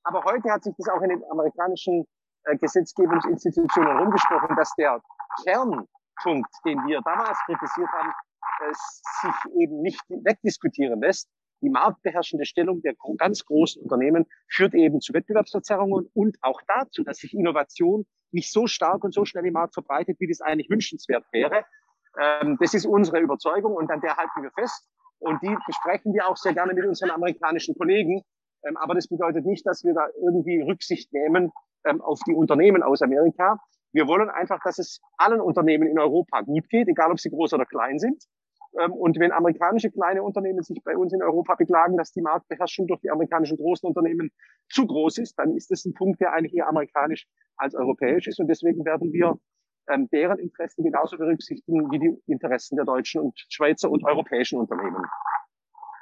Aber 0.04 0.22
heute 0.24 0.50
hat 0.50 0.64
sich 0.64 0.74
das 0.76 0.88
auch 0.88 1.00
in 1.00 1.08
den 1.08 1.24
amerikanischen 1.30 2.06
äh, 2.44 2.56
Gesetzgebungsinstitutionen 2.58 3.96
rumgesprochen, 3.98 4.54
dass 4.56 4.74
der 4.76 5.00
Kernpunkt, 5.44 6.50
den 6.66 6.78
wir 6.86 7.00
damals 7.02 7.38
kritisiert 7.46 7.88
haben, 7.92 8.12
äh, 8.60 8.72
sich 8.72 9.54
eben 9.56 9.80
nicht 9.80 10.02
wegdiskutieren 10.10 11.00
lässt 11.00 11.28
die 11.62 11.70
marktbeherrschende 11.70 12.44
Stellung 12.44 12.82
der 12.82 12.94
ganz 13.16 13.44
großen 13.44 13.82
Unternehmen 13.82 14.26
führt 14.48 14.74
eben 14.74 15.00
zu 15.00 15.14
Wettbewerbsverzerrungen 15.14 16.10
und 16.12 16.36
auch 16.42 16.60
dazu, 16.66 17.04
dass 17.04 17.18
sich 17.18 17.34
Innovation 17.34 18.04
nicht 18.32 18.52
so 18.52 18.66
stark 18.66 19.04
und 19.04 19.14
so 19.14 19.24
schnell 19.24 19.46
im 19.46 19.52
Markt 19.52 19.74
verbreitet, 19.74 20.18
wie 20.20 20.28
das 20.28 20.40
eigentlich 20.40 20.68
wünschenswert 20.70 21.24
wäre. 21.32 21.64
Ähm, 22.20 22.56
das 22.60 22.74
ist 22.74 22.86
unsere 22.86 23.20
Überzeugung 23.20 23.74
und 23.74 23.90
an 23.90 24.00
der 24.00 24.16
halten 24.16 24.42
wir 24.42 24.50
fest. 24.50 24.88
Und 25.18 25.40
die 25.42 25.56
besprechen 25.66 26.12
wir 26.12 26.26
auch 26.26 26.36
sehr 26.36 26.52
gerne 26.52 26.74
mit 26.74 26.84
unseren 26.84 27.10
amerikanischen 27.10 27.76
Kollegen. 27.76 28.22
Ähm, 28.64 28.76
aber 28.76 28.94
das 28.94 29.06
bedeutet 29.06 29.46
nicht, 29.46 29.66
dass 29.66 29.84
wir 29.84 29.94
da 29.94 30.08
irgendwie 30.20 30.60
Rücksicht 30.62 31.12
nehmen 31.12 31.52
ähm, 31.84 32.00
auf 32.00 32.20
die 32.26 32.34
Unternehmen 32.34 32.82
aus 32.82 33.02
Amerika. 33.02 33.58
Wir 33.92 34.08
wollen 34.08 34.30
einfach, 34.30 34.60
dass 34.64 34.78
es 34.78 35.00
allen 35.18 35.40
Unternehmen 35.40 35.86
in 35.86 35.98
Europa 35.98 36.40
gut 36.40 36.68
geht, 36.70 36.88
egal 36.88 37.12
ob 37.12 37.20
sie 37.20 37.30
groß 37.30 37.52
oder 37.52 37.66
klein 37.66 37.98
sind. 37.98 38.24
Ähm, 38.78 38.92
und 38.92 39.18
wenn 39.18 39.32
amerikanische 39.32 39.90
kleine 39.90 40.22
Unternehmen 40.22 40.62
sich 40.62 40.82
bei 40.84 40.96
uns 40.96 41.12
in 41.12 41.22
Europa 41.22 41.54
beklagen, 41.54 41.96
dass 41.96 42.12
die 42.12 42.22
Marktbeherrschung 42.22 42.86
durch 42.86 43.00
die 43.00 43.10
amerikanischen 43.10 43.56
großen 43.56 43.86
Unternehmen 43.86 44.30
zu 44.68 44.86
groß 44.86 45.18
ist, 45.18 45.38
dann 45.38 45.54
ist 45.56 45.70
das 45.70 45.84
ein 45.84 45.94
Punkt, 45.94 46.20
der 46.20 46.32
eigentlich 46.32 46.54
eher 46.54 46.68
amerikanisch 46.68 47.26
als 47.56 47.74
europäisch 47.74 48.26
ist. 48.26 48.40
Und 48.40 48.48
deswegen 48.48 48.84
werden 48.84 49.12
wir 49.12 49.38
ähm, 49.90 50.08
deren 50.10 50.38
Interessen 50.38 50.84
genauso 50.84 51.16
berücksichtigen 51.18 51.90
wie 51.90 51.98
die 51.98 52.16
Interessen 52.26 52.76
der 52.76 52.84
deutschen 52.84 53.20
und 53.20 53.44
Schweizer 53.48 53.90
und 53.90 54.04
europäischen 54.04 54.58
Unternehmen. 54.58 55.04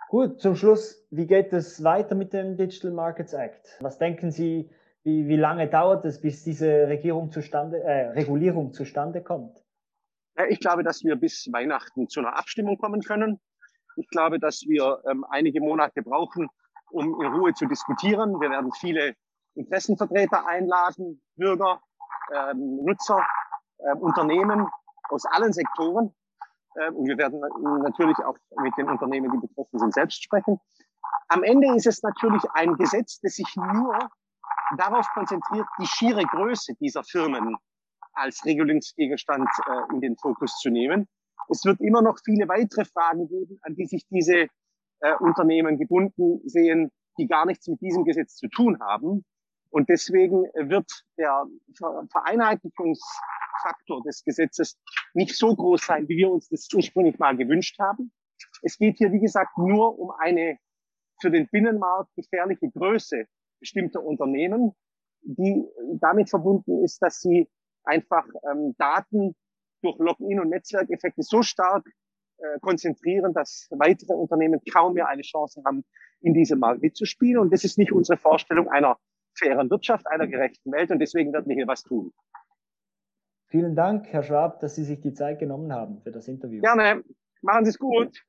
Gut, 0.08 0.40
zum 0.40 0.56
Schluss, 0.56 1.06
wie 1.10 1.26
geht 1.26 1.52
es 1.52 1.84
weiter 1.84 2.14
mit 2.14 2.32
dem 2.32 2.56
Digital 2.56 2.90
Markets 2.90 3.32
Act? 3.32 3.78
Was 3.80 3.98
denken 3.98 4.32
Sie, 4.32 4.68
wie, 5.04 5.28
wie 5.28 5.36
lange 5.36 5.68
dauert 5.68 6.04
es, 6.04 6.20
bis 6.20 6.42
diese 6.42 6.88
Regierung 6.88 7.30
zustande, 7.30 7.82
äh, 7.82 8.08
Regulierung 8.10 8.72
zustande 8.72 9.22
kommt? 9.22 9.59
Ich 10.48 10.60
glaube, 10.60 10.82
dass 10.82 11.02
wir 11.04 11.16
bis 11.16 11.48
Weihnachten 11.52 12.08
zu 12.08 12.20
einer 12.20 12.36
Abstimmung 12.36 12.78
kommen 12.78 13.02
können. 13.02 13.40
Ich 13.96 14.08
glaube, 14.08 14.38
dass 14.38 14.62
wir 14.62 15.02
ähm, 15.10 15.24
einige 15.28 15.60
Monate 15.60 16.02
brauchen, 16.02 16.48
um 16.90 17.20
in 17.20 17.32
Ruhe 17.32 17.52
zu 17.54 17.66
diskutieren. 17.66 18.40
Wir 18.40 18.50
werden 18.50 18.72
viele 18.72 19.14
Interessenvertreter 19.54 20.46
einladen, 20.46 21.22
Bürger, 21.36 21.82
ähm, 22.34 22.84
Nutzer, 22.84 23.24
äh, 23.78 23.94
Unternehmen 23.96 24.68
aus 25.08 25.24
allen 25.26 25.52
Sektoren. 25.52 26.14
Äh, 26.76 26.90
und 26.90 27.08
wir 27.08 27.18
werden 27.18 27.40
natürlich 27.82 28.18
auch 28.18 28.36
mit 28.62 28.76
den 28.76 28.88
Unternehmen, 28.88 29.30
die 29.32 29.46
betroffen 29.46 29.78
sind, 29.78 29.92
selbst 29.92 30.22
sprechen. 30.22 30.60
Am 31.28 31.42
Ende 31.42 31.74
ist 31.74 31.86
es 31.86 32.02
natürlich 32.02 32.42
ein 32.54 32.76
Gesetz, 32.76 33.20
das 33.20 33.34
sich 33.34 33.56
nur 33.56 33.98
darauf 34.76 35.06
konzentriert, 35.14 35.66
die 35.80 35.86
schiere 35.86 36.22
Größe 36.24 36.74
dieser 36.80 37.02
Firmen 37.02 37.56
als 38.12 38.44
Regulierungsgegenstand 38.44 39.48
äh, 39.66 39.94
in 39.94 40.00
den 40.00 40.16
Fokus 40.16 40.58
zu 40.60 40.70
nehmen. 40.70 41.08
Es 41.48 41.64
wird 41.64 41.80
immer 41.80 42.02
noch 42.02 42.18
viele 42.24 42.48
weitere 42.48 42.84
Fragen 42.84 43.28
geben, 43.28 43.58
an 43.62 43.74
die 43.74 43.86
sich 43.86 44.06
diese 44.08 44.46
äh, 45.00 45.14
Unternehmen 45.20 45.78
gebunden 45.78 46.40
sehen, 46.48 46.90
die 47.18 47.26
gar 47.26 47.46
nichts 47.46 47.66
mit 47.66 47.80
diesem 47.80 48.04
Gesetz 48.04 48.36
zu 48.36 48.48
tun 48.48 48.78
haben. 48.80 49.24
Und 49.70 49.88
deswegen 49.88 50.44
wird 50.54 50.90
der 51.16 51.46
Vereinheitlichungsfaktor 52.10 54.02
des 54.04 54.24
Gesetzes 54.24 54.78
nicht 55.14 55.36
so 55.36 55.54
groß 55.54 55.86
sein, 55.86 56.08
wie 56.08 56.16
wir 56.16 56.30
uns 56.30 56.48
das 56.48 56.68
ursprünglich 56.74 57.18
mal 57.18 57.36
gewünscht 57.36 57.78
haben. 57.78 58.12
Es 58.62 58.78
geht 58.78 58.98
hier, 58.98 59.12
wie 59.12 59.20
gesagt, 59.20 59.56
nur 59.56 59.98
um 59.98 60.10
eine 60.10 60.58
für 61.20 61.30
den 61.30 61.48
Binnenmarkt 61.48 62.14
gefährliche 62.16 62.70
Größe 62.70 63.26
bestimmter 63.60 64.02
Unternehmen, 64.02 64.72
die 65.22 65.64
damit 66.00 66.30
verbunden 66.30 66.82
ist, 66.82 67.00
dass 67.02 67.20
sie 67.20 67.48
einfach 67.84 68.26
ähm, 68.50 68.74
Daten 68.78 69.34
durch 69.82 69.98
Login 69.98 70.40
und 70.40 70.50
Netzwerkeffekte 70.50 71.22
so 71.22 71.42
stark 71.42 71.86
äh, 72.38 72.58
konzentrieren, 72.60 73.32
dass 73.34 73.68
weitere 73.70 74.14
Unternehmen 74.14 74.60
kaum 74.70 74.94
mehr 74.94 75.08
eine 75.08 75.22
Chance 75.22 75.62
haben, 75.64 75.84
in 76.20 76.34
diesem 76.34 76.58
Markt 76.58 76.82
mitzuspielen. 76.82 77.38
Und 77.38 77.52
das 77.52 77.64
ist 77.64 77.78
nicht 77.78 77.92
unsere 77.92 78.18
Vorstellung 78.18 78.68
einer 78.68 78.98
fairen 79.34 79.70
Wirtschaft, 79.70 80.06
einer 80.06 80.26
gerechten 80.26 80.72
Welt. 80.72 80.90
Und 80.90 80.98
deswegen 80.98 81.32
werden 81.32 81.46
wir 81.48 81.56
hier 81.56 81.66
was 81.66 81.82
tun. 81.82 82.12
Vielen 83.48 83.74
Dank, 83.74 84.06
Herr 84.08 84.22
Schwab, 84.22 84.60
dass 84.60 84.76
Sie 84.76 84.84
sich 84.84 85.00
die 85.00 85.12
Zeit 85.12 85.38
genommen 85.38 85.72
haben 85.72 86.00
für 86.02 86.12
das 86.12 86.28
Interview. 86.28 86.60
Gerne. 86.60 87.02
Machen 87.42 87.64
Sie 87.64 87.70
es 87.70 87.78
gut. 87.78 88.24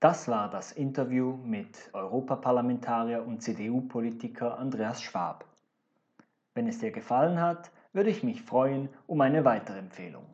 Das 0.00 0.28
war 0.28 0.50
das 0.50 0.72
Interview 0.72 1.36
mit 1.36 1.90
Europaparlamentarier 1.92 3.24
und 3.26 3.42
CDU-Politiker 3.42 4.58
Andreas 4.58 5.02
Schwab. 5.02 5.49
Wenn 6.60 6.68
es 6.68 6.78
dir 6.78 6.90
gefallen 6.90 7.40
hat, 7.40 7.70
würde 7.94 8.10
ich 8.10 8.22
mich 8.22 8.42
freuen 8.42 8.90
um 9.06 9.22
eine 9.22 9.46
weitere 9.46 9.78
Empfehlung. 9.78 10.26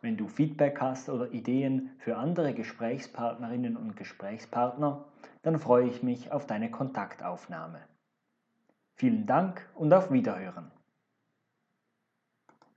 Wenn 0.00 0.16
du 0.16 0.26
Feedback 0.26 0.80
hast 0.80 1.10
oder 1.10 1.32
Ideen 1.32 1.90
für 1.98 2.16
andere 2.16 2.54
Gesprächspartnerinnen 2.54 3.76
und 3.76 3.94
Gesprächspartner, 3.94 5.04
dann 5.42 5.58
freue 5.58 5.86
ich 5.86 6.02
mich 6.02 6.32
auf 6.32 6.46
deine 6.46 6.70
Kontaktaufnahme. 6.70 7.82
Vielen 8.94 9.26
Dank 9.26 9.68
und 9.74 9.92
auf 9.92 10.10
Wiederhören. 10.10 10.70